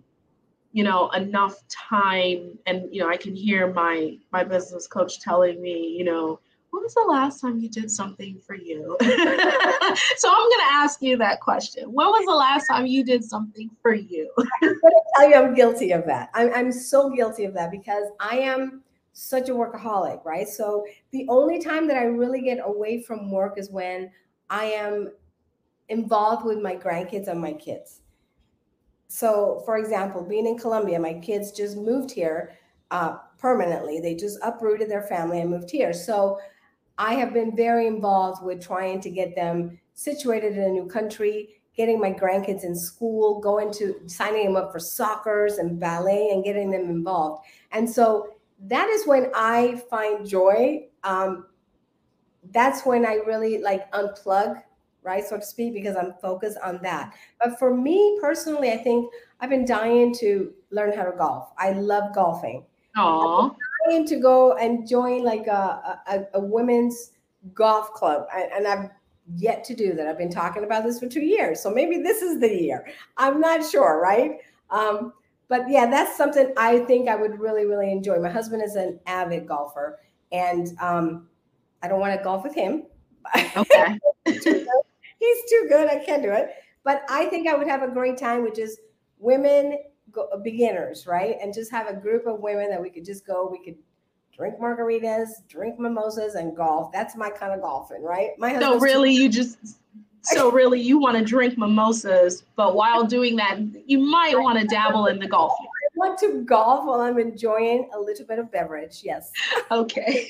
you 0.73 0.83
know, 0.83 1.09
enough 1.11 1.65
time, 1.69 2.59
and 2.65 2.93
you 2.93 3.01
know, 3.01 3.09
I 3.09 3.15
can 3.15 3.33
hear 3.33 3.71
my 3.71 4.17
my 4.33 4.43
business 4.43 4.87
coach 4.87 5.21
telling 5.21 5.61
me, 5.61 5.95
you 5.97 6.03
know, 6.03 6.41
was 6.81 6.93
the 6.93 7.05
last 7.07 7.39
time 7.39 7.59
you 7.59 7.69
did 7.69 7.89
something 7.89 8.39
for 8.45 8.55
you? 8.55 8.97
so 9.01 9.07
I'm 9.07 10.49
going 10.49 10.65
to 10.67 10.69
ask 10.71 11.01
you 11.01 11.17
that 11.17 11.39
question. 11.39 11.83
When 11.91 12.07
was 12.07 12.25
the 12.25 12.35
last 12.35 12.67
time 12.67 12.85
you 12.85 13.03
did 13.03 13.23
something 13.23 13.69
for 13.81 13.93
you? 13.93 14.31
I'm 14.37 14.69
going 14.69 14.75
to 14.75 15.01
tell 15.15 15.29
you 15.29 15.35
I'm 15.35 15.53
guilty 15.53 15.91
of 15.91 16.05
that. 16.05 16.29
I'm, 16.33 16.53
I'm 16.53 16.71
so 16.71 17.09
guilty 17.09 17.45
of 17.45 17.53
that 17.53 17.71
because 17.71 18.05
I 18.19 18.37
am 18.39 18.83
such 19.13 19.49
a 19.49 19.53
workaholic, 19.53 20.23
right? 20.25 20.47
So 20.47 20.85
the 21.11 21.25
only 21.29 21.59
time 21.59 21.87
that 21.87 21.97
I 21.97 22.03
really 22.03 22.41
get 22.41 22.59
away 22.63 23.01
from 23.01 23.31
work 23.31 23.57
is 23.57 23.69
when 23.69 24.11
I 24.49 24.65
am 24.65 25.11
involved 25.89 26.45
with 26.45 26.61
my 26.61 26.75
grandkids 26.75 27.27
and 27.27 27.41
my 27.41 27.53
kids. 27.53 28.01
So, 29.07 29.61
for 29.65 29.77
example, 29.77 30.23
being 30.23 30.45
in 30.45 30.57
Colombia, 30.57 30.99
my 30.99 31.15
kids 31.15 31.51
just 31.51 31.77
moved 31.77 32.11
here 32.11 32.57
uh, 32.91 33.17
permanently. 33.37 33.99
They 33.99 34.15
just 34.15 34.37
uprooted 34.43 34.89
their 34.89 35.03
family 35.03 35.41
and 35.41 35.49
moved 35.49 35.71
here. 35.71 35.93
So 35.93 36.39
I 36.99 37.13
have 37.13 37.33
been 37.33 37.55
very 37.55 37.87
involved 37.87 38.43
with 38.43 38.61
trying 38.61 38.99
to 39.01 39.09
get 39.09 39.33
them 39.33 39.79
situated 39.93 40.57
in 40.57 40.63
a 40.63 40.69
new 40.69 40.85
country, 40.85 41.61
getting 41.75 41.97
my 41.97 42.11
grandkids 42.11 42.65
in 42.65 42.75
school, 42.75 43.39
going 43.39 43.71
to 43.75 43.95
signing 44.05 44.45
them 44.45 44.57
up 44.57 44.73
for 44.73 44.79
soccer's 44.79 45.59
and 45.59 45.79
ballet 45.79 46.31
and 46.33 46.43
getting 46.43 46.69
them 46.69 46.89
involved. 46.89 47.45
And 47.71 47.89
so 47.89 48.33
that 48.63 48.89
is 48.89 49.07
when 49.07 49.31
I 49.33 49.81
find 49.89 50.27
joy. 50.27 50.87
Um, 51.05 51.45
that's 52.51 52.85
when 52.85 53.05
I 53.05 53.15
really 53.25 53.59
like 53.59 53.89
unplug, 53.93 54.61
right, 55.01 55.23
so 55.23 55.37
to 55.37 55.45
speak, 55.45 55.73
because 55.73 55.95
I'm 55.95 56.13
focused 56.21 56.57
on 56.61 56.81
that. 56.83 57.13
But 57.41 57.57
for 57.57 57.73
me 57.73 58.17
personally, 58.19 58.73
I 58.73 58.77
think 58.77 59.09
I've 59.39 59.49
been 59.49 59.65
dying 59.65 60.13
to 60.15 60.53
learn 60.71 60.91
how 60.91 61.05
to 61.05 61.15
golf. 61.17 61.51
I 61.57 61.71
love 61.71 62.13
golfing. 62.13 62.65
Aww 62.97 63.55
to 63.89 64.19
go 64.19 64.53
and 64.53 64.87
join 64.87 65.23
like 65.23 65.47
a, 65.47 65.99
a, 66.07 66.25
a 66.35 66.39
women's 66.39 67.11
golf 67.53 67.93
club, 67.93 68.27
and 68.33 68.67
I've 68.67 68.89
yet 69.35 69.63
to 69.65 69.75
do 69.75 69.93
that. 69.93 70.07
I've 70.07 70.17
been 70.17 70.31
talking 70.31 70.63
about 70.63 70.83
this 70.83 70.99
for 70.99 71.07
two 71.07 71.21
years, 71.21 71.61
so 71.61 71.69
maybe 71.71 72.01
this 72.01 72.21
is 72.21 72.39
the 72.39 72.49
year. 72.49 72.87
I'm 73.17 73.39
not 73.39 73.69
sure, 73.69 74.01
right? 74.01 74.37
Um, 74.69 75.13
but 75.47 75.67
yeah, 75.67 75.89
that's 75.89 76.15
something 76.15 76.53
I 76.57 76.79
think 76.79 77.09
I 77.09 77.15
would 77.15 77.39
really, 77.39 77.65
really 77.65 77.91
enjoy. 77.91 78.19
My 78.19 78.29
husband 78.29 78.61
is 78.61 78.75
an 78.75 78.99
avid 79.07 79.47
golfer, 79.47 79.99
and 80.31 80.67
um, 80.79 81.27
I 81.81 81.87
don't 81.87 81.99
want 81.99 82.17
to 82.17 82.23
golf 82.23 82.43
with 82.43 82.55
him. 82.55 82.83
Okay. 83.35 83.99
He's 84.25 85.49
too 85.49 85.65
good. 85.67 85.89
I 85.89 86.03
can't 86.03 86.23
do 86.23 86.31
it. 86.31 86.51
But 86.83 87.03
I 87.09 87.25
think 87.25 87.47
I 87.47 87.55
would 87.55 87.67
have 87.67 87.83
a 87.83 87.89
great 87.89 88.17
time 88.17 88.43
with 88.43 88.55
just 88.55 88.79
women 89.17 89.77
go, 90.11 90.29
beginners, 90.43 91.07
right? 91.07 91.37
And 91.41 91.53
just 91.53 91.71
have 91.71 91.87
a 91.87 91.93
group 91.93 92.27
of 92.27 92.39
women 92.39 92.69
that 92.69 92.81
we 92.81 92.89
could 92.89 93.05
just 93.05 93.25
go. 93.25 93.47
We 93.51 93.63
could 93.63 93.77
drink 94.35 94.59
margaritas, 94.59 95.29
drink 95.49 95.79
mimosas, 95.79 96.35
and 96.35 96.55
golf. 96.55 96.91
That's 96.91 97.15
my 97.15 97.29
kind 97.29 97.53
of 97.53 97.61
golfing, 97.61 98.01
right? 98.01 98.31
My 98.37 98.57
so 98.59 98.79
really, 98.79 99.11
you 99.11 99.29
just 99.29 99.57
so 100.21 100.51
really 100.51 100.79
you 100.79 100.99
want 100.99 101.17
to 101.17 101.23
drink 101.23 101.57
mimosas, 101.57 102.43
but 102.55 102.75
while 102.75 103.05
doing 103.05 103.35
that, 103.37 103.59
you 103.85 103.99
might 103.99 104.37
want 104.37 104.59
to 104.59 104.65
dabble 104.65 105.07
in 105.07 105.19
the 105.19 105.27
golf. 105.27 105.53
I 105.59 105.97
want 105.97 106.19
to 106.19 106.43
golf 106.43 106.85
while 106.85 107.01
I'm 107.01 107.19
enjoying 107.19 107.89
a 107.93 107.99
little 107.99 108.25
bit 108.25 108.39
of 108.39 108.51
beverage. 108.51 109.01
Yes. 109.03 109.31
Okay. 109.71 110.27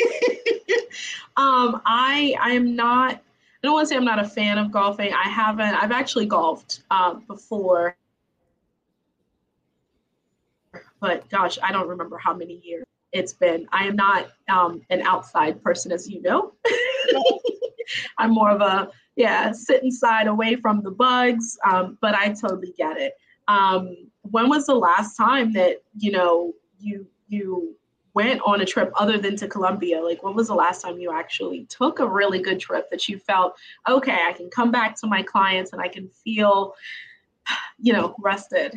um, 1.38 1.82
I 1.86 2.36
I 2.42 2.52
am 2.52 2.76
not. 2.76 3.13
I 3.15 3.20
don't 3.63 3.74
want 3.74 3.88
to 3.88 3.89
say 3.89 3.96
I'm 3.96 4.06
not 4.06 4.20
a 4.20 4.28
fan 4.28 4.58
of 4.58 4.72
golfing. 4.72 5.13
I 5.13 5.30
haven't. 5.30 5.76
I've 5.76 5.92
actually 5.92 6.26
golfed 6.26 6.84
uh, 6.92 7.13
before 7.13 7.96
but 11.00 11.30
gosh, 11.30 11.58
I 11.64 11.72
don't 11.72 11.88
remember 11.88 12.18
how 12.18 12.34
many 12.34 12.62
years 12.64 12.86
it's 13.12 13.34
been. 13.34 13.68
I 13.72 13.86
am 13.86 13.96
not 13.96 14.30
um, 14.50 14.82
an 14.90 15.02
outside 15.02 15.64
person, 15.64 15.92
as 15.92 16.10
you 16.10 16.22
know. 16.22 16.54
I'm 18.18 18.32
more 18.32 18.52
of 18.52 18.62
a 18.62 18.92
yeah, 19.16 19.52
sit 19.52 19.84
inside 19.84 20.28
away 20.28 20.56
from 20.56 20.82
the 20.82 20.92
bugs. 20.92 21.58
Um, 21.70 21.98
but 22.00 22.16
I 22.16 22.30
totally 22.30 22.74
get 22.78 22.98
it. 22.98 23.16
Um, 23.50 24.10
when 24.22 24.48
was 24.48 24.66
the 24.66 24.76
last 24.76 25.18
time 25.18 25.52
that 25.54 25.82
you 25.98 26.12
know 26.12 26.54
you 26.80 27.06
you 27.28 27.76
went 28.14 28.42
on 28.46 28.62
a 28.62 28.66
trip 28.66 28.92
other 28.96 29.18
than 29.18 29.36
to 29.38 29.48
Colombia? 29.48 30.02
Like, 30.02 30.24
when 30.24 30.36
was 30.36 30.48
the 30.48 30.56
last 30.56 30.82
time 30.82 31.00
you 31.00 31.12
actually 31.12 31.66
took 31.66 32.00
a 32.00 32.08
really 32.08 32.42
good 32.42 32.60
trip 32.60 32.90
that 32.92 33.10
you 33.10 33.20
felt 33.20 33.58
okay? 33.88 34.20
I 34.26 34.34
can 34.34 34.50
come 34.50 34.72
back 34.72 34.96
to 35.02 35.08
my 35.08 35.22
clients 35.22 35.74
and 35.74 35.82
I 35.82 35.90
can 35.90 36.08
feel, 36.10 36.76
you 37.78 37.94
know, 37.94 38.16
rested. 38.20 38.76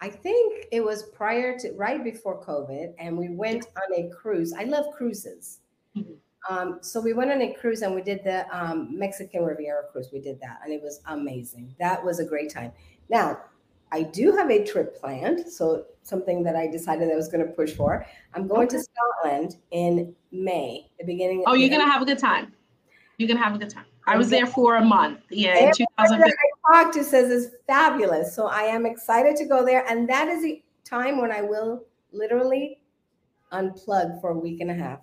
I 0.00 0.08
think 0.08 0.66
it 0.72 0.82
was 0.82 1.04
prior 1.14 1.58
to 1.58 1.72
right 1.72 2.02
before 2.02 2.44
COVID, 2.44 2.94
and 2.98 3.16
we 3.16 3.30
went 3.30 3.66
on 3.76 3.98
a 3.98 4.10
cruise. 4.10 4.52
I 4.52 4.64
love 4.64 4.86
cruises. 4.92 5.60
Mm-hmm. 5.96 6.12
Um, 6.50 6.78
so 6.82 7.00
we 7.00 7.14
went 7.14 7.30
on 7.30 7.40
a 7.40 7.54
cruise 7.54 7.80
and 7.80 7.94
we 7.94 8.02
did 8.02 8.22
the 8.22 8.44
um, 8.54 8.98
Mexican 8.98 9.44
Riviera 9.44 9.84
cruise. 9.90 10.10
We 10.12 10.20
did 10.20 10.40
that, 10.40 10.60
and 10.64 10.72
it 10.72 10.82
was 10.82 11.00
amazing. 11.06 11.74
That 11.78 12.04
was 12.04 12.20
a 12.20 12.24
great 12.24 12.52
time. 12.52 12.72
Now, 13.08 13.38
I 13.92 14.02
do 14.02 14.32
have 14.36 14.50
a 14.50 14.64
trip 14.64 14.98
planned, 14.98 15.48
so 15.48 15.86
something 16.02 16.42
that 16.42 16.56
I 16.56 16.66
decided 16.66 17.10
I 17.10 17.14
was 17.14 17.28
going 17.28 17.46
to 17.46 17.52
push 17.52 17.72
for. 17.72 18.04
I'm 18.34 18.46
going 18.46 18.66
okay. 18.66 18.76
to 18.76 18.82
Scotland 18.82 19.56
in 19.70 20.14
May, 20.32 20.90
the 20.98 21.04
beginning. 21.04 21.44
Oh, 21.46 21.54
you're 21.54 21.68
going 21.68 21.80
to 21.80 21.90
have 21.90 22.02
a 22.02 22.04
good 22.04 22.18
time. 22.18 22.52
You're 23.18 23.28
going 23.28 23.38
to 23.38 23.44
have 23.44 23.54
a 23.54 23.58
good 23.58 23.70
time. 23.70 23.86
I 24.06 24.16
was 24.16 24.28
there 24.28 24.46
for 24.46 24.76
a 24.76 24.84
month. 24.84 25.20
Yeah, 25.30 25.56
in 25.56 25.72
2015. 25.72 26.34
Talked 26.72 26.94
to 26.94 27.04
says 27.04 27.30
is 27.30 27.50
fabulous. 27.66 28.34
So 28.34 28.46
I 28.46 28.62
am 28.62 28.86
excited 28.86 29.36
to 29.36 29.44
go 29.44 29.64
there. 29.64 29.84
And 29.88 30.08
that 30.08 30.28
is 30.28 30.42
the 30.42 30.62
time 30.84 31.20
when 31.20 31.30
I 31.30 31.42
will 31.42 31.84
literally 32.12 32.80
unplug 33.52 34.20
for 34.20 34.30
a 34.30 34.38
week 34.38 34.60
and 34.60 34.70
a 34.70 34.74
half. 34.74 35.00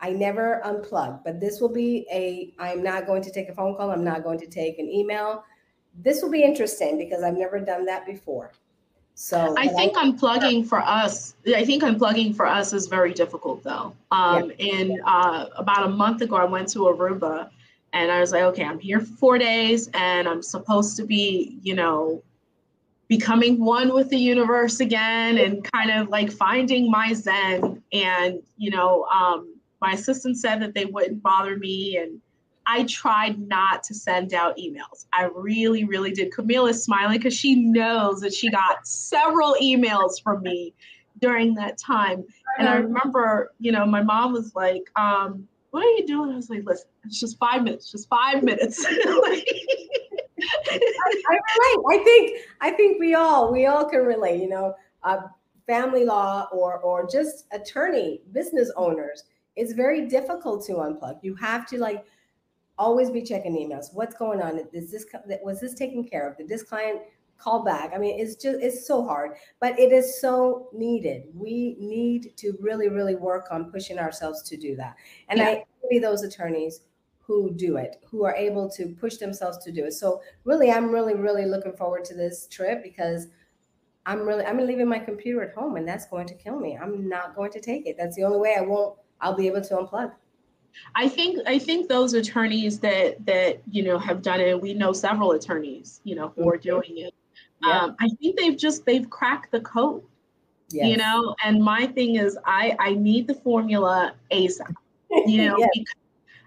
I 0.00 0.10
never 0.10 0.60
unplug, 0.64 1.24
but 1.24 1.40
this 1.40 1.60
will 1.60 1.72
be 1.72 2.06
a 2.12 2.52
I'm 2.58 2.82
not 2.82 3.06
going 3.06 3.22
to 3.22 3.30
take 3.30 3.48
a 3.48 3.54
phone 3.54 3.76
call. 3.76 3.90
I'm 3.90 4.04
not 4.04 4.22
going 4.22 4.38
to 4.40 4.46
take 4.46 4.78
an 4.78 4.88
email. 4.90 5.44
this 6.04 6.22
will 6.22 6.30
be 6.30 6.42
interesting 6.42 6.98
because 6.98 7.22
I've 7.22 7.36
never 7.36 7.58
done 7.58 7.86
that 7.86 8.04
before. 8.04 8.52
So 9.14 9.54
I 9.56 9.68
think 9.68 9.96
I, 9.96 10.04
unplugging 10.04 10.66
for 10.66 10.78
us, 10.80 11.36
I 11.46 11.64
think 11.64 11.82
unplugging 11.82 12.36
for 12.36 12.44
us 12.44 12.74
is 12.74 12.86
very 12.86 13.14
difficult 13.14 13.62
though. 13.62 13.94
Um, 14.10 14.52
yeah. 14.58 14.74
And 14.74 15.00
uh, 15.06 15.46
about 15.56 15.86
a 15.86 15.88
month 15.88 16.20
ago, 16.20 16.36
I 16.36 16.44
went 16.44 16.68
to 16.70 16.80
Aruba 16.80 17.48
and 17.92 18.10
I 18.10 18.20
was 18.20 18.32
like, 18.32 18.42
okay, 18.42 18.64
I'm 18.64 18.78
here 18.78 19.00
for 19.00 19.16
four 19.16 19.38
days 19.38 19.88
and 19.94 20.28
I'm 20.28 20.42
supposed 20.42 20.96
to 20.96 21.04
be, 21.04 21.58
you 21.62 21.74
know, 21.74 22.22
becoming 23.08 23.64
one 23.64 23.94
with 23.94 24.10
the 24.10 24.18
universe 24.18 24.80
again 24.80 25.38
and 25.38 25.64
kind 25.72 25.90
of 25.90 26.08
like 26.08 26.30
finding 26.30 26.90
my 26.90 27.12
zen. 27.12 27.82
And, 27.92 28.42
you 28.56 28.70
know, 28.70 29.04
um, 29.04 29.54
my 29.80 29.92
assistant 29.92 30.38
said 30.38 30.60
that 30.62 30.74
they 30.74 30.84
wouldn't 30.84 31.22
bother 31.22 31.56
me 31.56 31.96
and 31.96 32.20
I 32.66 32.84
tried 32.84 33.38
not 33.38 33.84
to 33.84 33.94
send 33.94 34.34
out 34.34 34.56
emails. 34.56 35.06
I 35.12 35.28
really, 35.34 35.84
really 35.84 36.10
did. 36.10 36.32
Camille 36.32 36.66
is 36.66 36.82
smiling 36.82 37.18
because 37.18 37.34
she 37.34 37.54
knows 37.54 38.20
that 38.20 38.34
she 38.34 38.50
got 38.50 38.86
several 38.86 39.54
emails 39.62 40.20
from 40.22 40.42
me 40.42 40.74
during 41.20 41.54
that 41.54 41.78
time. 41.78 42.24
And 42.58 42.68
I 42.68 42.72
uh-huh. 42.72 42.82
remember, 42.82 43.52
you 43.60 43.70
know, 43.70 43.86
my 43.86 44.02
mom 44.02 44.32
was 44.32 44.54
like, 44.56 44.90
um, 44.96 45.46
what 45.76 45.84
are 45.84 45.90
you 45.90 46.06
doing? 46.06 46.32
I 46.32 46.36
was 46.36 46.48
like, 46.48 46.62
listen, 46.64 46.88
it's 47.04 47.20
just 47.20 47.38
five 47.38 47.62
minutes, 47.62 47.92
just 47.92 48.08
five 48.08 48.42
minutes. 48.42 48.82
I, 48.88 49.42
I 51.28 51.38
relate. 51.58 52.00
I 52.00 52.02
think 52.02 52.40
I 52.62 52.70
think 52.70 52.98
we 52.98 53.12
all 53.12 53.52
we 53.52 53.66
all 53.66 53.84
can 53.84 54.00
relate. 54.00 54.40
You 54.40 54.48
know, 54.48 54.74
uh, 55.02 55.18
family 55.66 56.06
law 56.06 56.48
or 56.50 56.78
or 56.78 57.06
just 57.06 57.44
attorney 57.52 58.22
business 58.32 58.72
owners. 58.74 59.24
It's 59.54 59.74
very 59.74 60.06
difficult 60.08 60.64
to 60.64 60.72
unplug. 60.76 61.18
You 61.20 61.34
have 61.34 61.66
to 61.66 61.78
like 61.78 62.06
always 62.78 63.10
be 63.10 63.20
checking 63.20 63.54
emails. 63.54 63.92
What's 63.92 64.14
going 64.14 64.40
on? 64.40 64.58
Is 64.72 64.90
this 64.90 65.04
was 65.42 65.60
this 65.60 65.74
taken 65.74 66.04
care 66.04 66.26
of? 66.26 66.38
Did 66.38 66.48
this 66.48 66.62
client 66.62 67.02
call 67.38 67.64
back? 67.64 67.92
I 67.94 67.98
mean, 67.98 68.18
it's 68.18 68.34
just 68.34 68.60
it's 68.60 68.86
so 68.86 69.04
hard, 69.04 69.32
but 69.60 69.78
it 69.78 69.92
is 69.92 70.20
so 70.20 70.68
needed. 70.72 71.24
We 71.34 71.76
need 71.78 72.36
to 72.36 72.54
really, 72.60 72.88
really 72.88 73.14
work 73.14 73.48
on 73.50 73.70
pushing 73.70 73.98
ourselves 73.98 74.42
to 74.44 74.56
do 74.56 74.76
that. 74.76 74.96
And 75.28 75.38
yeah. 75.38 75.46
I 75.46 75.64
envy 75.84 75.98
those 75.98 76.22
attorneys 76.22 76.80
who 77.18 77.52
do 77.54 77.76
it, 77.76 77.96
who 78.08 78.24
are 78.24 78.34
able 78.34 78.70
to 78.70 78.94
push 79.00 79.16
themselves 79.16 79.58
to 79.64 79.72
do 79.72 79.84
it. 79.84 79.92
So 79.92 80.22
really, 80.44 80.70
I'm 80.70 80.90
really, 80.90 81.14
really 81.14 81.44
looking 81.44 81.72
forward 81.72 82.04
to 82.06 82.14
this 82.14 82.46
trip 82.46 82.82
because 82.82 83.28
I'm 84.06 84.20
really 84.20 84.44
I'm 84.44 84.58
leaving 84.64 84.88
my 84.88 85.00
computer 85.00 85.42
at 85.42 85.54
home 85.54 85.76
and 85.76 85.86
that's 85.86 86.06
going 86.06 86.28
to 86.28 86.34
kill 86.34 86.60
me. 86.60 86.78
I'm 86.80 87.08
not 87.08 87.34
going 87.34 87.50
to 87.52 87.60
take 87.60 87.86
it. 87.86 87.96
That's 87.98 88.16
the 88.16 88.22
only 88.22 88.38
way 88.38 88.54
I 88.56 88.60
won't 88.60 88.96
I'll 89.20 89.34
be 89.34 89.48
able 89.48 89.62
to 89.62 89.74
unplug. 89.74 90.12
I 90.94 91.08
think 91.08 91.40
I 91.46 91.58
think 91.58 91.88
those 91.88 92.14
attorneys 92.14 92.78
that 92.80 93.24
that 93.26 93.62
you 93.70 93.82
know 93.82 93.98
have 93.98 94.22
done 94.22 94.40
it. 94.40 94.60
We 94.60 94.74
know 94.74 94.92
several 94.92 95.32
attorneys, 95.32 96.00
you 96.04 96.14
know, 96.14 96.32
who 96.36 96.48
are 96.48 96.56
mm-hmm. 96.56 96.68
doing 96.68 96.98
it. 96.98 97.14
Yeah. 97.66 97.80
Um, 97.80 97.96
I 98.00 98.08
think 98.20 98.38
they've 98.38 98.56
just 98.56 98.84
they've 98.86 99.08
cracked 99.08 99.52
the 99.52 99.60
code. 99.60 100.02
Yes. 100.68 100.88
You 100.88 100.96
know, 100.96 101.34
and 101.44 101.62
my 101.62 101.86
thing 101.86 102.16
is, 102.16 102.38
I 102.44 102.76
I 102.78 102.94
need 102.94 103.26
the 103.26 103.34
formula 103.34 104.14
ASAP. 104.32 104.74
You 105.26 105.44
know, 105.48 105.58
yes. 105.58 105.84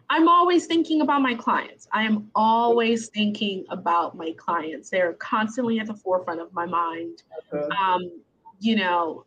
I'm 0.09 0.27
always 0.27 0.65
thinking 0.65 1.01
about 1.01 1.21
my 1.21 1.35
clients. 1.35 1.87
I 1.91 2.03
am 2.03 2.29
always 2.33 3.09
thinking 3.09 3.65
about 3.69 4.17
my 4.17 4.33
clients. 4.37 4.89
They're 4.89 5.13
constantly 5.13 5.79
at 5.79 5.87
the 5.87 5.93
forefront 5.93 6.41
of 6.41 6.51
my 6.51 6.65
mind. 6.65 7.23
Okay. 7.53 7.75
Um, 7.75 8.11
you 8.59 8.75
know, 8.75 9.25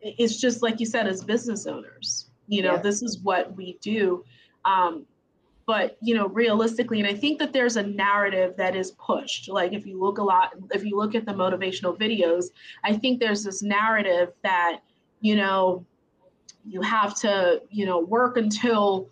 it's 0.00 0.40
just 0.40 0.60
like 0.60 0.80
you 0.80 0.86
said, 0.86 1.06
as 1.06 1.22
business 1.22 1.66
owners, 1.66 2.30
you 2.48 2.62
know, 2.62 2.74
yeah. 2.74 2.82
this 2.82 3.02
is 3.02 3.20
what 3.20 3.56
we 3.56 3.78
do. 3.80 4.24
Um, 4.64 5.06
but 5.66 5.96
you 6.02 6.14
know, 6.14 6.28
realistically, 6.28 7.00
and 7.00 7.08
I 7.08 7.14
think 7.14 7.38
that 7.38 7.52
there's 7.52 7.76
a 7.76 7.82
narrative 7.82 8.54
that 8.56 8.76
is 8.76 8.92
pushed. 8.92 9.48
Like 9.48 9.72
if 9.72 9.86
you 9.86 9.98
look 9.98 10.18
a 10.18 10.22
lot, 10.22 10.52
if 10.72 10.84
you 10.84 10.96
look 10.96 11.14
at 11.14 11.24
the 11.24 11.32
motivational 11.32 11.98
videos, 11.98 12.46
I 12.84 12.96
think 12.96 13.20
there's 13.20 13.44
this 13.44 13.62
narrative 13.62 14.32
that 14.42 14.80
you 15.20 15.36
know 15.36 15.84
you 16.66 16.82
have 16.82 17.14
to 17.20 17.62
you 17.70 17.86
know 17.86 18.00
work 18.00 18.36
until 18.36 19.08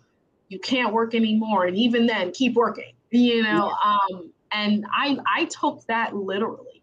you 0.49 0.59
can't 0.59 0.93
work 0.93 1.15
anymore, 1.15 1.65
and 1.65 1.75
even 1.75 2.05
then 2.05 2.31
keep 2.31 2.53
working. 2.53 2.93
You 3.09 3.43
know, 3.43 3.71
um, 3.83 4.31
and 4.51 4.85
I 4.91 5.17
I 5.35 5.45
took 5.45 5.85
that 5.87 6.15
literally 6.15 6.73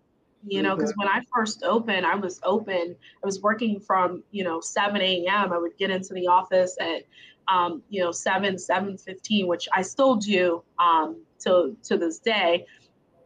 you 0.47 0.63
know 0.63 0.75
because 0.75 0.93
when 0.97 1.09
i 1.09 1.21
first 1.35 1.63
opened 1.65 2.07
i 2.07 2.15
was 2.15 2.41
open 2.45 2.97
i 3.23 3.27
was 3.27 3.43
working 3.43 3.79
from 3.79 4.23
you 4.31 4.43
know 4.43 4.61
7 4.61 5.01
a.m 5.01 5.53
i 5.53 5.59
would 5.59 5.77
get 5.77 5.91
into 5.91 6.15
the 6.15 6.27
office 6.27 6.77
at 6.81 7.03
um, 7.51 7.83
you 7.89 8.03
know, 8.03 8.13
7, 8.13 8.55
7.15, 8.55 9.47
which 9.47 9.69
I 9.75 9.83
still 9.83 10.17
do 10.17 10.63
um, 10.79 11.21
to, 11.41 11.77
to 11.85 11.97
this 11.97 12.19
day. 12.19 12.67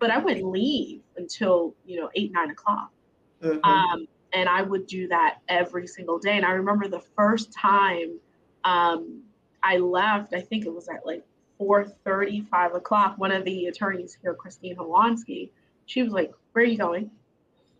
But 0.01 0.11
I 0.11 0.19
wouldn't 0.19 0.47
leave 0.47 1.03
until, 1.17 1.75
you 1.85 2.01
know, 2.01 2.11
8, 2.15 2.33
9 2.33 2.51
o'clock. 2.51 2.91
Mm-hmm. 3.43 3.65
Um, 3.65 4.09
and 4.33 4.49
I 4.49 4.63
would 4.63 4.87
do 4.87 5.07
that 5.09 5.39
every 5.49 5.87
single 5.87 6.19
day. 6.19 6.37
And 6.37 6.45
I 6.45 6.53
remember 6.53 6.89
the 6.89 7.03
first 7.17 7.53
time 7.53 8.19
um, 8.65 9.23
I 9.63 9.79
left, 9.79 10.35
I 10.35 10.41
think 10.41 10.67
it 10.67 10.75
was 10.75 10.89
at 10.89 11.07
like 11.07 11.25
4.30, 11.61 12.49
5 12.49 12.75
o'clock, 12.75 13.19
one 13.19 13.31
of 13.31 13.45
the 13.45 13.67
attorneys 13.67 14.17
here, 14.21 14.35
Christine 14.35 14.77
Holansky, 14.77 15.51
she 15.87 16.03
was 16.03 16.13
like, 16.13 16.33
where 16.53 16.65
are 16.65 16.69
you 16.69 16.79
going? 16.79 17.11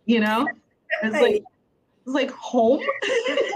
You 0.05 0.21
know? 0.21 0.47
It's 1.03 1.13
like, 1.13 1.43
it's 2.05 2.15
like 2.15 2.31
home. 2.31 2.81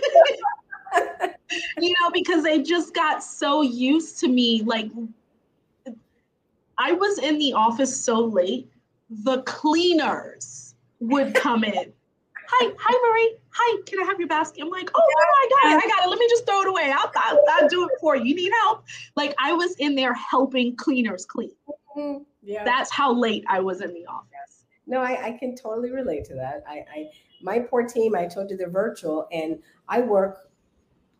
you 1.82 1.94
know, 2.02 2.12
because 2.12 2.44
they 2.44 2.62
just 2.62 2.94
got 2.94 3.24
so 3.24 3.62
used 3.62 4.20
to 4.20 4.28
me. 4.28 4.64
Like, 4.64 4.90
I 6.78 6.92
was 6.94 7.20
in 7.20 7.38
the 7.38 7.54
office 7.54 7.96
so 7.96 8.20
late, 8.20 8.70
the 9.10 9.42
cleaners 9.44 10.76
would 11.00 11.34
come 11.34 11.64
in. 11.64 11.94
Hi, 12.52 12.72
hi, 12.80 13.10
Marie. 13.10 13.38
Hi, 13.52 13.82
can 13.86 14.00
I 14.00 14.06
have 14.06 14.20
your 14.20 14.28
basket? 14.28 14.64
I'm 14.64 14.70
like, 14.70 14.90
oh, 14.96 15.00
no, 15.00 15.26
I 15.26 15.50
got 15.50 15.78
it. 15.78 15.86
I 15.86 15.88
got 15.88 16.06
it. 16.06 16.10
Let 16.10 16.20
me 16.20 16.28
just 16.30 16.46
throw 16.46 16.62
it 16.62 16.68
away. 16.68 16.92
I'll, 16.96 17.12
I'll, 17.16 17.44
I'll 17.50 17.70
do 17.70 17.86
it 17.86 17.92
for 18.02 18.16
you. 18.16 18.26
You 18.26 18.36
need 18.36 18.52
help? 18.62 18.86
Like, 19.16 19.36
I 19.40 19.54
was 19.54 19.76
in 19.76 19.96
there 19.96 20.14
helping 20.14 20.76
cleaners 20.76 21.26
clean. 21.26 21.52
Mm-hmm. 21.96 22.24
Yeah. 22.42 22.64
That's 22.64 22.92
how 22.92 23.14
late 23.14 23.44
I 23.48 23.60
was 23.60 23.82
in 23.82 23.94
the 23.94 24.06
office. 24.08 24.66
No, 24.88 25.00
I, 25.02 25.28
I 25.28 25.32
can 25.38 25.56
totally 25.56 25.92
relate 25.92 26.26
to 26.26 26.36
that. 26.36 26.64
I, 26.68 26.84
I 26.94 27.10
my 27.42 27.60
poor 27.60 27.84
team, 27.84 28.16
I 28.16 28.26
told 28.26 28.50
you 28.50 28.58
they're 28.58 28.70
virtual 28.70 29.28
and 29.32 29.60
I 29.88 30.02
work 30.02 30.49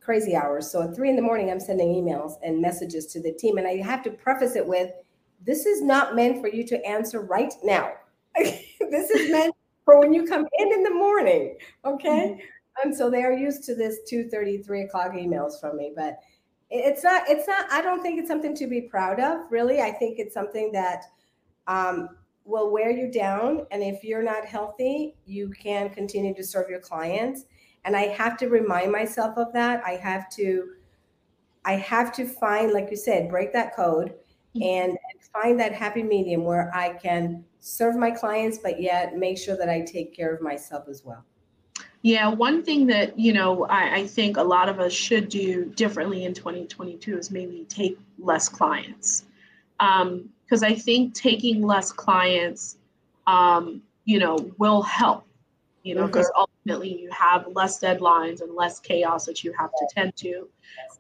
crazy 0.10 0.36
hours. 0.36 0.72
So 0.72 0.82
at 0.82 0.96
three 0.96 1.12
in 1.12 1.16
the 1.16 1.22
morning, 1.22 1.52
I'm 1.52 1.60
sending 1.60 1.90
emails 1.90 2.40
and 2.42 2.60
messages 2.60 3.06
to 3.14 3.22
the 3.22 3.32
team. 3.32 3.60
And 3.60 3.68
I 3.68 3.76
have 3.76 4.02
to 4.06 4.10
preface 4.10 4.56
it 4.56 4.68
with 4.68 4.90
this 5.46 5.68
is 5.68 5.84
not 5.84 6.16
meant 6.16 6.42
for 6.42 6.48
you 6.48 6.66
to 6.66 6.84
answer 6.84 7.22
right 7.22 7.54
now. 7.64 7.92
this 8.36 9.12
is 9.12 9.30
meant 9.30 9.54
for 9.86 10.00
when 10.00 10.12
you 10.12 10.26
come 10.26 10.48
in 10.58 10.74
in 10.74 10.82
the 10.82 10.96
morning. 10.96 11.58
Okay. 11.86 12.40
Mm-hmm. 12.40 12.88
And 12.88 12.96
so 12.98 13.12
they 13.12 13.22
are 13.22 13.32
used 13.32 13.64
to 13.66 13.76
this 13.76 14.00
2 14.10 14.30
30, 14.30 14.64
3 14.64 14.82
o'clock 14.82 15.12
emails 15.12 15.60
from 15.62 15.78
me. 15.78 15.94
But 15.96 16.18
it's 16.72 17.04
not, 17.04 17.30
it's 17.30 17.48
not, 17.48 17.72
I 17.72 17.84
don't 17.84 18.02
think 18.02 18.18
it's 18.18 18.28
something 18.28 18.56
to 18.56 18.66
be 18.66 18.82
proud 18.82 19.20
of, 19.20 19.42
really. 19.52 19.80
I 19.80 19.92
think 19.92 20.18
it's 20.18 20.34
something 20.34 20.72
that 20.72 21.04
um, 21.68 22.10
will 22.46 22.72
wear 22.72 22.90
you 22.90 23.12
down. 23.12 23.68
And 23.70 23.84
if 23.84 24.04
you're 24.04 24.24
not 24.24 24.44
healthy, 24.44 25.14
you 25.28 25.52
can 25.52 25.92
continue 25.92 26.34
to 26.34 26.44
serve 26.44 26.68
your 26.68 26.80
clients 26.80 27.46
and 27.86 27.96
i 27.96 28.08
have 28.08 28.38
to 28.38 28.48
remind 28.48 28.92
myself 28.92 29.38
of 29.38 29.52
that 29.54 29.84
i 29.86 29.92
have 29.92 30.30
to 30.30 30.70
i 31.66 31.74
have 31.74 32.12
to 32.12 32.26
find 32.26 32.72
like 32.72 32.88
you 32.90 32.98
said 32.98 33.30
break 33.30 33.54
that 33.54 33.76
code 33.76 34.14
mm-hmm. 34.56 34.64
and, 34.64 34.98
find 35.34 35.60
that 35.60 35.72
happy 35.72 36.02
medium 36.02 36.44
where 36.44 36.72
i 36.74 36.90
can 36.90 37.44
serve 37.60 37.96
my 37.96 38.10
clients 38.10 38.58
but 38.58 38.82
yet 38.82 39.16
make 39.16 39.38
sure 39.38 39.56
that 39.56 39.70
i 39.70 39.80
take 39.82 40.16
care 40.16 40.34
of 40.34 40.42
myself 40.42 40.86
as 40.90 41.06
well 41.06 41.24
yeah 42.02 42.28
one 42.28 42.64
thing 42.64 42.88
that 42.88 43.18
you 43.20 43.32
know 43.32 43.66
i, 43.66 43.98
I 43.98 44.08
think 44.08 44.38
a 44.38 44.44
lot 44.44 44.68
of 44.68 44.80
us 44.80 44.92
should 44.92 45.30
do 45.30 45.66
differently 45.76 46.26
in 46.26 46.34
2022 46.34 47.20
is 47.20 47.30
maybe 47.30 47.64
take 47.70 48.00
less 48.18 48.50
clients 48.50 49.26
because 49.78 50.64
um, 50.64 50.64
i 50.64 50.74
think 50.74 51.14
taking 51.14 51.62
less 51.62 51.92
clients 51.92 52.78
um, 53.28 53.84
you 54.06 54.18
know 54.18 54.52
will 54.58 54.82
help 54.82 55.28
you 55.84 55.96
know, 55.96 56.08
because 56.08 56.28
mm-hmm. 56.28 56.42
Ultimately 56.70 57.02
you 57.02 57.10
have 57.12 57.48
less 57.54 57.80
deadlines 57.80 58.42
and 58.42 58.56
less 58.56 58.80
chaos 58.80 59.26
that 59.26 59.44
you 59.44 59.54
have 59.58 59.72
to 59.72 59.88
tend 59.94 60.16
to. 60.18 60.48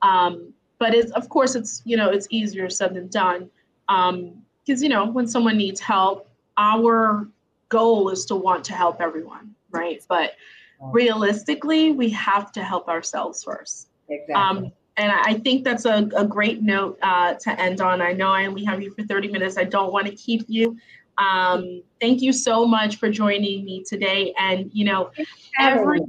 Um, 0.02 0.54
but 0.78 0.94
it's 0.94 1.12
of 1.12 1.30
course 1.30 1.56
it's 1.56 1.82
you 1.86 1.98
know 1.98 2.10
it's 2.10 2.28
easier 2.30 2.70
said 2.70 2.94
than 2.94 3.08
done 3.08 3.50
because 3.88 4.10
um, 4.10 4.44
you 4.66 4.90
know 4.90 5.06
when 5.06 5.28
someone 5.28 5.58
needs 5.58 5.80
help, 5.80 6.30
our 6.58 7.28
goal 7.70 8.10
is 8.10 8.26
to 8.26 8.36
want 8.36 8.64
to 8.66 8.74
help 8.74 9.02
everyone, 9.02 9.54
right? 9.72 10.04
But 10.08 10.34
realistically, 10.82 11.92
we 11.92 12.10
have 12.10 12.52
to 12.54 12.64
help 12.64 12.88
ourselves 12.88 13.44
first. 13.44 13.90
Exactly. 14.10 14.34
Um, 14.34 14.72
and 14.98 15.14
I 15.14 15.36
think 15.36 15.64
that's 15.64 15.86
a, 15.86 16.10
a 16.16 16.26
great 16.26 16.62
note 16.62 17.00
uh, 17.02 17.36
to 17.36 17.62
end 17.62 17.80
on. 17.80 18.02
I 18.02 18.12
know 18.12 18.32
I 18.32 18.46
only 18.46 18.66
have 18.66 18.82
you 18.82 18.92
for 18.92 19.04
30 19.04 19.30
minutes. 19.30 19.58
I 19.58 19.64
don't 19.64 19.94
want 19.94 20.08
to 20.08 20.16
keep 20.16 20.44
you. 20.48 20.78
Um, 21.20 21.84
thank 22.00 22.22
you 22.22 22.32
so 22.32 22.66
much 22.66 22.96
for 22.96 23.10
joining 23.10 23.66
me 23.66 23.84
today. 23.84 24.34
And 24.40 24.72
you 24.74 24.86
know, 24.86 25.12
every 25.60 26.02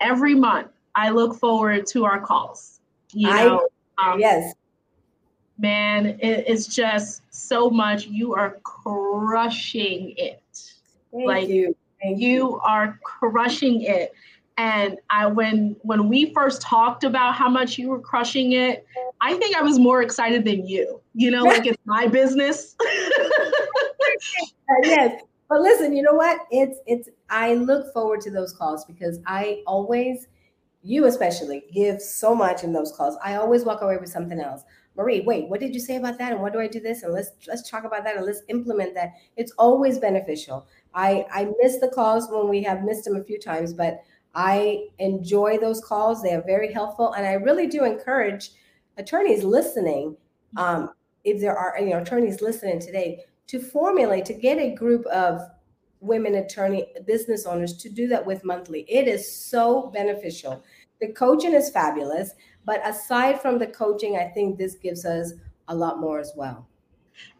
every 0.00 0.34
month 0.34 0.68
I 0.94 1.10
look 1.10 1.38
forward 1.38 1.86
to 1.88 2.04
our 2.04 2.20
calls. 2.20 2.80
You 3.12 3.28
know, 3.28 3.68
I, 3.98 4.12
um, 4.12 4.20
yes. 4.20 4.54
Man, 5.58 6.06
it, 6.06 6.44
it's 6.46 6.66
just 6.66 7.22
so 7.30 7.68
much. 7.68 8.06
You 8.06 8.34
are 8.34 8.58
crushing 8.62 10.14
it. 10.16 10.42
Thank 11.12 11.26
like 11.26 11.48
you. 11.48 11.76
Thank 12.02 12.20
you, 12.20 12.28
you 12.28 12.60
are 12.60 12.98
crushing 13.02 13.82
it. 13.82 14.12
And 14.58 14.98
I 15.08 15.26
when 15.26 15.76
when 15.82 16.08
we 16.08 16.34
first 16.34 16.60
talked 16.60 17.04
about 17.04 17.36
how 17.36 17.48
much 17.48 17.78
you 17.78 17.88
were 17.88 18.00
crushing 18.00 18.52
it, 18.52 18.84
I 19.20 19.34
think 19.34 19.56
I 19.56 19.62
was 19.62 19.78
more 19.78 20.02
excited 20.02 20.44
than 20.44 20.66
you. 20.66 21.00
You 21.14 21.30
know, 21.30 21.44
like 21.44 21.64
it's 21.64 21.78
my 21.84 22.08
business. 22.08 22.74
yes. 24.82 25.22
But 25.48 25.60
listen, 25.60 25.96
you 25.96 26.02
know 26.02 26.12
what? 26.12 26.40
It's 26.50 26.78
it's 26.86 27.08
I 27.30 27.54
look 27.54 27.92
forward 27.94 28.20
to 28.22 28.32
those 28.32 28.52
calls 28.52 28.84
because 28.84 29.20
I 29.26 29.62
always 29.64 30.26
you 30.82 31.06
especially 31.06 31.64
give 31.72 32.00
so 32.00 32.34
much 32.34 32.64
in 32.64 32.72
those 32.72 32.92
calls. 32.92 33.16
I 33.22 33.36
always 33.36 33.64
walk 33.64 33.82
away 33.82 33.96
with 33.96 34.10
something 34.10 34.40
else. 34.40 34.62
Marie, 34.96 35.20
wait, 35.20 35.48
what 35.48 35.60
did 35.60 35.74
you 35.74 35.80
say 35.80 35.96
about 35.96 36.18
that? 36.18 36.32
And 36.32 36.40
what 36.40 36.52
do 36.52 36.58
I 36.58 36.66
do 36.66 36.80
this? 36.80 37.04
And 37.04 37.12
let's 37.12 37.30
let's 37.46 37.70
talk 37.70 37.84
about 37.84 38.02
that 38.02 38.16
and 38.16 38.26
let's 38.26 38.42
implement 38.48 38.94
that. 38.94 39.12
It's 39.36 39.52
always 39.52 40.00
beneficial. 40.00 40.66
I 40.94 41.26
I 41.30 41.48
miss 41.62 41.78
the 41.78 41.92
calls 41.94 42.28
when 42.28 42.48
we 42.48 42.60
have 42.64 42.82
missed 42.82 43.04
them 43.04 43.14
a 43.14 43.22
few 43.22 43.38
times, 43.38 43.72
but 43.72 44.02
I 44.34 44.88
enjoy 44.98 45.58
those 45.58 45.80
calls. 45.80 46.22
They 46.22 46.34
are 46.34 46.42
very 46.42 46.72
helpful, 46.72 47.12
and 47.12 47.26
I 47.26 47.32
really 47.32 47.66
do 47.66 47.84
encourage 47.84 48.50
attorneys 48.96 49.44
listening. 49.44 50.16
Um, 50.56 50.90
if 51.24 51.40
there 51.40 51.56
are 51.56 51.78
you 51.80 51.90
know 51.90 51.98
attorneys 51.98 52.40
listening 52.40 52.80
today, 52.80 53.24
to 53.48 53.60
formulate 53.60 54.24
to 54.26 54.34
get 54.34 54.58
a 54.58 54.74
group 54.74 55.04
of 55.06 55.40
women 56.00 56.36
attorney 56.36 56.86
business 57.06 57.46
owners 57.46 57.76
to 57.78 57.88
do 57.88 58.06
that 58.08 58.24
with 58.24 58.44
monthly. 58.44 58.82
It 58.88 59.08
is 59.08 59.30
so 59.30 59.90
beneficial. 59.92 60.62
The 61.00 61.12
coaching 61.12 61.54
is 61.54 61.70
fabulous, 61.70 62.32
but 62.64 62.86
aside 62.86 63.40
from 63.40 63.58
the 63.58 63.66
coaching, 63.66 64.16
I 64.16 64.28
think 64.28 64.58
this 64.58 64.74
gives 64.74 65.04
us 65.04 65.32
a 65.68 65.74
lot 65.74 66.00
more 66.00 66.18
as 66.18 66.32
well. 66.36 66.66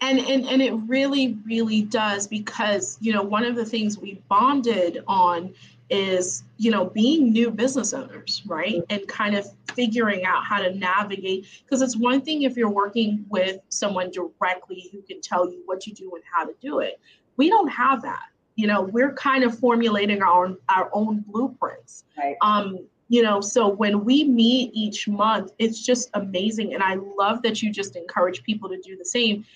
And, 0.01 0.19
and 0.19 0.45
and 0.47 0.61
it 0.61 0.73
really 0.89 1.39
really 1.47 1.83
does 1.83 2.27
because 2.27 2.99
you 3.01 3.13
know 3.13 3.23
one 3.23 3.45
of 3.45 3.55
the 3.55 3.65
things 3.65 3.97
we 3.97 4.21
bonded 4.29 5.05
on 5.07 5.55
is 5.91 6.45
you 6.59 6.71
know 6.71 6.87
being 6.87 7.33
new 7.33 7.51
business 7.51 7.93
owners 7.93 8.43
right? 8.47 8.83
And 8.91 9.07
kind 9.09 9.35
of 9.35 9.47
figuring 9.75 10.25
out 10.25 10.45
how 10.45 10.61
to 10.61 10.75
navigate 10.75 11.47
because 11.65 11.83
it's 11.83 11.97
one 11.97 12.21
thing 12.21 12.43
if 12.43 12.57
you're 12.57 12.71
working 12.71 13.25
with 13.29 13.61
someone 13.69 14.11
directly 14.11 14.89
who 14.93 15.03
can 15.03 15.21
tell 15.21 15.51
you 15.51 15.63
what 15.67 15.81
to 15.83 15.93
do 15.93 16.11
and 16.15 16.25
how 16.31 16.45
to 16.45 16.55
do 16.61 16.81
it. 16.81 17.01
We 17.37 17.49
don't 17.49 17.69
have 17.69 18.03
that 18.03 18.25
you 18.59 18.67
know? 18.67 18.83
We're 18.83 19.13
kind 19.13 19.45
of 19.45 19.57
formulating 19.57 20.21
our 20.21 20.45
own 20.45 20.59
our 20.69 20.91
own 20.93 21.25
blueprints. 21.27 22.05
Right. 22.19 22.37
um 22.43 22.81
you 23.09 23.23
know 23.23 23.41
so 23.41 23.69
when 23.69 24.05
we 24.05 24.25
meet 24.25 24.71
each 24.75 25.09
month 25.09 25.53
it's 25.59 25.85
just 25.85 26.11
amazing 26.15 26.75
and 26.75 26.83
i 26.83 26.95
love 27.17 27.41
that 27.43 27.63
you 27.63 27.73
just 27.73 27.97
encourage 27.97 28.43
people 28.43 28.69
to 28.69 28.79
do 28.81 28.97
the 28.97 29.05
same 29.05 29.47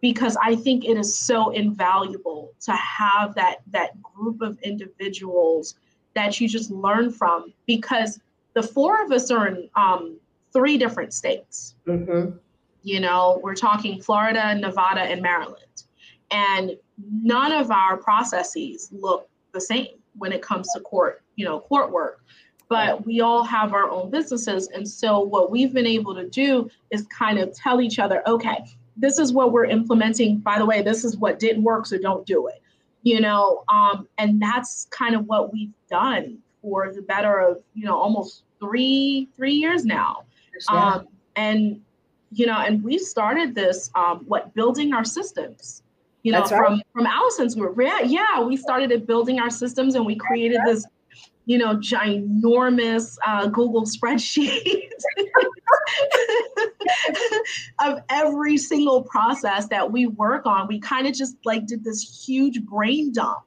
because 0.00 0.36
i 0.42 0.54
think 0.56 0.84
it 0.84 0.96
is 0.96 1.18
so 1.18 1.50
invaluable 1.50 2.52
to 2.60 2.72
have 2.72 3.34
that 3.34 3.56
that 3.70 4.00
group 4.02 4.40
of 4.40 4.58
individuals 4.60 5.74
that 6.14 6.40
you 6.40 6.48
just 6.48 6.70
learn 6.70 7.10
from 7.10 7.52
because 7.66 8.20
the 8.54 8.62
four 8.62 9.02
of 9.02 9.10
us 9.12 9.30
are 9.30 9.48
in 9.48 9.68
um, 9.76 10.16
three 10.52 10.76
different 10.76 11.12
states 11.12 11.74
mm-hmm. 11.86 12.36
you 12.82 13.00
know 13.00 13.40
we're 13.42 13.54
talking 13.54 14.00
florida 14.00 14.54
nevada 14.54 15.00
and 15.00 15.22
maryland 15.22 15.84
and 16.30 16.76
none 17.22 17.52
of 17.52 17.70
our 17.70 17.96
processes 17.96 18.88
look 18.92 19.28
the 19.52 19.60
same 19.60 19.88
when 20.16 20.32
it 20.32 20.42
comes 20.42 20.68
to 20.74 20.80
court, 20.80 21.22
you 21.36 21.44
know, 21.44 21.60
court 21.60 21.92
work. 21.92 22.24
But 22.68 23.04
we 23.04 23.20
all 23.20 23.44
have 23.44 23.74
our 23.74 23.90
own 23.90 24.10
businesses. 24.10 24.68
And 24.68 24.88
so 24.88 25.20
what 25.20 25.50
we've 25.50 25.74
been 25.74 25.86
able 25.86 26.14
to 26.14 26.28
do 26.28 26.70
is 26.90 27.06
kind 27.06 27.38
of 27.38 27.54
tell 27.54 27.82
each 27.82 27.98
other, 27.98 28.26
okay, 28.26 28.64
this 28.96 29.18
is 29.18 29.32
what 29.32 29.52
we're 29.52 29.66
implementing. 29.66 30.38
By 30.38 30.58
the 30.58 30.64
way, 30.64 30.80
this 30.80 31.04
is 31.04 31.16
what 31.16 31.38
didn't 31.38 31.64
work, 31.64 31.86
so 31.86 31.98
don't 31.98 32.26
do 32.26 32.46
it. 32.46 32.61
You 33.02 33.20
know, 33.20 33.64
um, 33.68 34.08
and 34.18 34.40
that's 34.40 34.86
kind 34.90 35.14
of 35.14 35.26
what 35.26 35.52
we've 35.52 35.72
done 35.90 36.38
for 36.60 36.92
the 36.92 37.02
better 37.02 37.40
of, 37.40 37.60
you 37.74 37.84
know, 37.84 37.96
almost 37.98 38.44
three, 38.60 39.28
three 39.36 39.54
years 39.54 39.84
now. 39.84 40.24
Um, 40.68 41.08
and 41.34 41.80
you 42.30 42.46
know, 42.46 42.58
and 42.58 42.82
we 42.82 42.98
started 42.98 43.54
this 43.54 43.90
um, 43.94 44.24
what 44.26 44.54
building 44.54 44.94
our 44.94 45.04
systems 45.04 45.82
you 46.22 46.32
know, 46.32 46.46
from 46.46 46.82
from 46.92 47.06
Allison's 47.06 47.54
group. 47.54 47.76
Yeah, 47.80 48.00
yeah, 48.00 48.40
we 48.40 48.56
started 48.56 49.06
building 49.06 49.40
our 49.40 49.50
systems 49.50 49.94
and 49.96 50.06
we 50.06 50.14
created 50.14 50.60
this, 50.64 50.86
you 51.44 51.58
know, 51.58 51.76
ginormous 51.76 53.16
uh, 53.26 53.48
Google 53.48 53.84
spreadsheet 53.84 54.90
of 57.80 58.00
every 58.08 58.56
single 58.56 59.02
process 59.02 59.66
that 59.68 59.90
we 59.90 60.06
work 60.06 60.46
on. 60.46 60.68
We 60.68 60.78
kind 60.78 61.06
of 61.06 61.14
just 61.14 61.36
like 61.44 61.66
did 61.66 61.82
this 61.82 62.24
huge 62.26 62.64
brain 62.64 63.12
dump. 63.12 63.40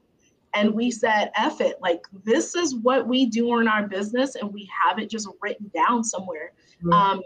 And 0.54 0.74
we 0.74 0.90
said, 0.90 1.30
F 1.36 1.60
it, 1.60 1.76
like 1.82 2.06
this 2.24 2.54
is 2.54 2.74
what 2.76 3.06
we 3.06 3.26
do 3.26 3.60
in 3.60 3.68
our 3.68 3.86
business, 3.86 4.36
and 4.36 4.52
we 4.52 4.68
have 4.82 4.98
it 4.98 5.10
just 5.10 5.28
written 5.42 5.70
down 5.74 6.02
somewhere. 6.02 6.52
Mm-hmm. 6.82 6.92
Um, 6.92 7.22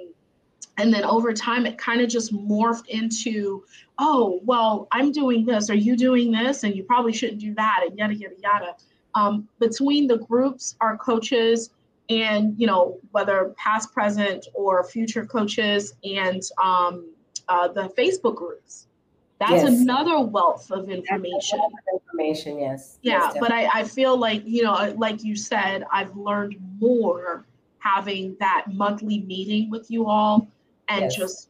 and 0.79 0.93
then 0.93 1.05
over 1.05 1.33
time, 1.33 1.67
it 1.67 1.79
kind 1.79 2.01
of 2.01 2.09
just 2.09 2.35
morphed 2.35 2.89
into, 2.89 3.65
oh, 3.99 4.41
well, 4.45 4.89
I'm 4.91 5.13
doing 5.13 5.45
this. 5.45 5.71
Are 5.71 5.75
you 5.75 5.97
doing 5.97 6.33
this? 6.33 6.65
And 6.65 6.75
you 6.75 6.83
probably 6.83 7.13
shouldn't 7.13 7.41
do 7.41 7.55
that, 7.55 7.85
and 7.87 7.97
yada, 7.99 8.15
yada, 8.15 8.35
yada. 8.43 8.77
Um, 9.15 9.49
between 9.59 10.07
the 10.07 10.19
groups, 10.19 10.77
our 10.81 10.97
coaches, 10.97 11.71
and, 12.09 12.55
you 12.59 12.67
know, 12.67 12.99
whether 13.11 13.55
past, 13.57 13.93
present, 13.93 14.47
or 14.55 14.85
future 14.85 15.27
coaches, 15.27 15.95
and 16.05 16.43
um, 16.63 17.09
uh, 17.49 17.69
the 17.69 17.89
Facebook 17.99 18.37
groups. 18.37 18.87
That's 19.41 19.63
yes. 19.63 19.81
another 19.81 20.21
wealth 20.21 20.71
of 20.71 20.91
information. 20.91 21.61
Information, 21.93 22.59
yes. 22.59 22.99
Yeah, 23.03 23.31
yes, 23.33 23.37
but 23.41 23.51
I, 23.51 23.81
I 23.81 23.85
feel 23.85 24.17
like, 24.17 24.43
you 24.45 24.63
know, 24.63 24.95
like 24.99 25.25
you 25.25 25.35
said, 25.35 25.85
I've 25.91 26.15
learned 26.15 26.57
more 26.79 27.47
having 27.79 28.37
that 28.39 28.67
monthly 28.73 29.23
meeting 29.23 29.71
with 29.71 29.91
you 29.91 30.07
all 30.07 30.47
and 30.89 31.03
yes. 31.05 31.17
just, 31.17 31.49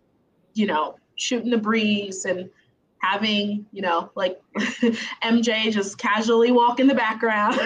you 0.55 0.67
know, 0.67 0.97
shooting 1.17 1.51
the 1.51 1.59
breeze 1.59 2.25
and 2.25 2.49
having, 3.01 3.67
you 3.73 3.83
know, 3.83 4.11
like 4.15 4.41
MJ 4.57 5.73
just 5.73 5.99
casually 5.99 6.53
walk 6.53 6.81
in 6.81 6.87
the 6.87 6.95
background. 6.95 7.61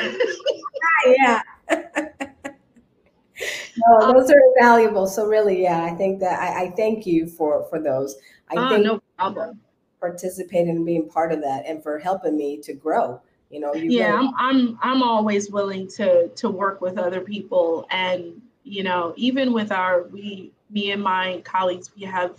yeah. 1.06 1.42
no, 1.70 4.12
those 4.12 4.30
are 4.30 4.42
valuable. 4.58 5.06
So 5.06 5.26
really, 5.26 5.62
yeah, 5.62 5.84
I 5.84 5.94
think 5.94 6.20
that 6.20 6.40
I, 6.40 6.64
I 6.64 6.70
thank 6.70 7.06
you 7.06 7.26
for 7.26 7.64
for 7.68 7.80
those. 7.80 8.16
I 8.50 8.54
oh, 8.56 8.68
think 8.70 8.84
no 8.84 9.00
problem. 9.18 9.60
Participating 10.00 10.70
and 10.70 10.86
being 10.86 11.08
part 11.08 11.32
of 11.32 11.40
that, 11.42 11.64
and 11.66 11.82
for 11.82 11.98
helping 11.98 12.36
me 12.36 12.58
to 12.62 12.72
grow. 12.72 13.20
You 13.50 13.60
know, 13.60 13.74
you 13.74 13.90
yeah, 13.90 14.14
really- 14.14 14.32
I'm 14.38 14.78
I'm 14.80 14.82
I'm 14.82 15.02
always 15.02 15.50
willing 15.50 15.88
to 15.96 16.28
to 16.28 16.50
work 16.50 16.80
with 16.80 16.98
other 16.98 17.20
people, 17.20 17.86
and 17.90 18.40
you 18.62 18.82
know, 18.82 19.14
even 19.16 19.52
with 19.52 19.72
our 19.72 20.04
we 20.08 20.52
me 20.70 20.90
and 20.90 21.02
my 21.02 21.40
colleagues, 21.44 21.90
we 21.96 22.02
have, 22.02 22.36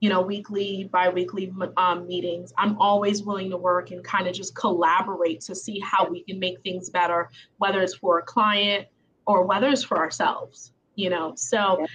you 0.00 0.08
know, 0.08 0.20
weekly, 0.20 0.88
biweekly 0.92 1.52
um, 1.76 2.06
meetings. 2.06 2.52
I'm 2.56 2.76
always 2.78 3.22
willing 3.22 3.50
to 3.50 3.56
work 3.56 3.90
and 3.90 4.02
kind 4.04 4.28
of 4.28 4.34
just 4.34 4.54
collaborate 4.54 5.40
to 5.42 5.54
see 5.54 5.80
how 5.80 6.08
we 6.08 6.22
can 6.22 6.38
make 6.38 6.60
things 6.62 6.88
better, 6.88 7.30
whether 7.56 7.82
it's 7.82 7.96
for 7.96 8.18
a 8.18 8.22
client 8.22 8.86
or 9.26 9.44
whether 9.44 9.68
it's 9.68 9.82
for 9.82 9.98
ourselves, 9.98 10.72
you 10.94 11.10
know. 11.10 11.34
So, 11.36 11.86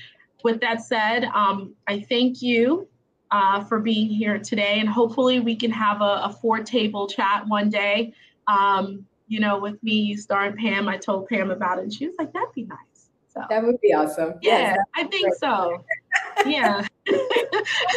with 0.43 0.59
that 0.59 0.81
said, 0.81 1.23
um, 1.33 1.73
I 1.87 2.01
thank 2.01 2.41
you 2.41 2.87
uh, 3.31 3.63
for 3.63 3.79
being 3.79 4.09
here 4.09 4.37
today, 4.37 4.79
and 4.79 4.89
hopefully 4.89 5.39
we 5.39 5.55
can 5.55 5.71
have 5.71 6.01
a, 6.01 6.21
a 6.25 6.37
four 6.41 6.59
table 6.59 7.07
chat 7.07 7.47
one 7.47 7.69
day. 7.69 8.13
Um, 8.47 9.05
you 9.27 9.39
know, 9.39 9.57
with 9.57 9.81
me, 9.81 10.15
Star 10.17 10.43
and 10.45 10.57
Pam. 10.57 10.89
I 10.89 10.97
told 10.97 11.27
Pam 11.29 11.49
about 11.49 11.79
it, 11.79 11.83
and 11.83 11.93
she 11.93 12.05
was 12.05 12.15
like, 12.19 12.33
"That'd 12.33 12.53
be 12.53 12.63
nice." 12.65 12.77
So 13.33 13.41
that 13.49 13.63
would 13.63 13.79
be 13.81 13.93
awesome. 13.93 14.35
Yeah, 14.41 14.59
yes, 14.59 14.77
I 14.95 15.03
think 15.05 15.27
great. 15.27 15.39
so. 15.39 15.83
Yeah. 16.45 16.85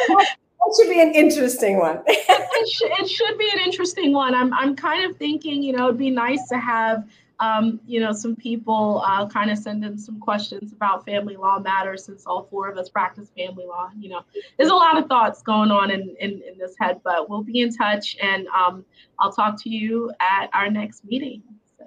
That 0.08 0.76
should 0.76 0.90
be 0.90 1.00
an 1.00 1.14
interesting 1.14 1.78
one. 1.78 2.02
it, 2.06 2.68
should, 2.68 2.90
it 2.92 3.08
should 3.08 3.38
be 3.38 3.50
an 3.54 3.60
interesting 3.60 4.12
one. 4.12 4.34
I'm 4.34 4.52
I'm 4.54 4.74
kind 4.76 5.10
of 5.10 5.16
thinking, 5.16 5.62
you 5.62 5.72
know, 5.72 5.86
it'd 5.86 5.98
be 5.98 6.10
nice 6.10 6.48
to 6.48 6.58
have 6.58 7.06
um, 7.40 7.80
you 7.86 8.00
know, 8.00 8.12
some 8.12 8.34
people 8.34 9.02
uh, 9.04 9.26
kind 9.26 9.50
of 9.50 9.58
send 9.58 9.84
in 9.84 9.98
some 9.98 10.18
questions 10.18 10.72
about 10.72 11.04
family 11.04 11.36
law 11.36 11.58
matters 11.58 12.04
since 12.04 12.24
all 12.26 12.44
four 12.50 12.70
of 12.70 12.78
us 12.78 12.88
practice 12.88 13.30
family 13.36 13.66
law. 13.66 13.90
You 13.98 14.10
know, 14.10 14.20
there's 14.56 14.70
a 14.70 14.74
lot 14.74 14.96
of 14.96 15.06
thoughts 15.06 15.42
going 15.42 15.70
on 15.70 15.90
in, 15.90 16.16
in, 16.20 16.42
in 16.42 16.58
this 16.58 16.74
head, 16.80 17.00
but 17.04 17.28
we'll 17.28 17.42
be 17.42 17.60
in 17.60 17.74
touch 17.74 18.16
and 18.22 18.46
um, 18.48 18.84
I'll 19.20 19.32
talk 19.32 19.62
to 19.64 19.70
you 19.70 20.12
at 20.20 20.48
our 20.54 20.70
next 20.70 21.04
meeting. 21.04 21.42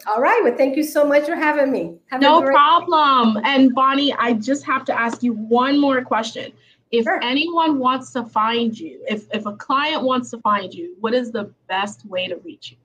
All 0.08 0.22
right. 0.22 0.40
Well, 0.44 0.56
thank 0.56 0.78
you 0.78 0.84
so 0.84 1.06
much 1.06 1.26
for 1.26 1.36
having 1.36 1.72
me. 1.72 1.96
Have 2.10 2.22
no 2.22 2.42
problem. 2.42 3.38
And 3.44 3.74
Bonnie, 3.74 4.14
I 4.14 4.34
just 4.34 4.64
have 4.66 4.86
to 4.86 4.98
ask 4.98 5.24
you 5.24 5.34
one 5.34 5.80
more 5.80 6.02
question. 6.04 6.54
If 6.92 7.04
sure. 7.04 7.24
anyone 7.24 7.78
wants 7.78 8.12
to 8.14 8.26
find 8.26 8.76
you, 8.78 9.04
if, 9.08 9.28
if 9.32 9.46
a 9.46 9.56
client 9.56 10.02
wants 10.04 10.32
to 10.32 10.40
find 10.40 10.74
you, 10.74 10.96
what 11.00 11.14
is 11.14 11.32
the 11.32 11.54
best 11.68 12.04
way 12.06 12.28
to 12.28 12.38
reach 12.38 12.72
you? 12.72 12.78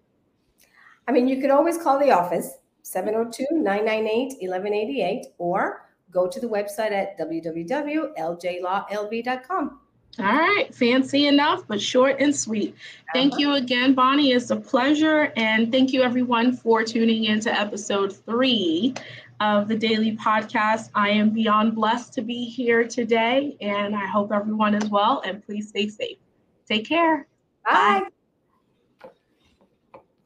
I 1.09 1.13
mean, 1.13 1.27
you 1.29 1.41
can 1.41 1.51
always 1.51 1.79
call 1.79 1.99
the 1.99 2.11
office, 2.11 2.59
702 2.83 3.47
998 3.51 4.37
1188, 4.41 5.27
or 5.39 5.89
go 6.11 6.29
to 6.29 6.41
the 6.41 6.47
website 6.47 6.93
at 6.93 7.19
www.ljlawlv.com. 7.19 9.81
All 10.17 10.27
right, 10.27 10.73
fancy 10.73 11.27
enough, 11.27 11.67
but 11.67 11.83
short 11.83 12.21
and 12.21 12.35
sweet. 12.35 12.77
Thank 13.13 13.33
uh-huh. 13.33 13.41
you 13.41 13.55
again, 13.55 13.95
Bonnie. 13.95 14.31
It's 14.31 14.51
a 14.51 14.57
pleasure. 14.57 15.33
And 15.37 15.73
thank 15.73 15.93
you, 15.93 16.03
everyone, 16.03 16.57
for 16.57 16.85
tuning 16.85 17.25
in 17.25 17.41
to 17.41 17.53
episode 17.53 18.17
three 18.25 18.95
of 19.45 19.69
the 19.69 19.77
Daily 19.77 20.17
Podcast. 20.17 20.89
I 20.95 21.11
am 21.11 21.29
beyond 21.29 21.75
blessed 21.75 22.15
to 22.15 22.23
be 22.23 22.47
here 22.47 22.83
today, 22.89 23.57
and 23.61 23.95
I 23.95 24.07
hope 24.07 24.33
everyone 24.33 24.75
is 24.75 24.89
well. 24.89 25.23
And 25.25 25.45
please 25.45 25.69
stay 25.69 25.89
safe. 25.89 26.17
Take 26.67 26.89
care. 26.89 27.27
Bye. 27.65 28.01
Bye. 28.01 28.24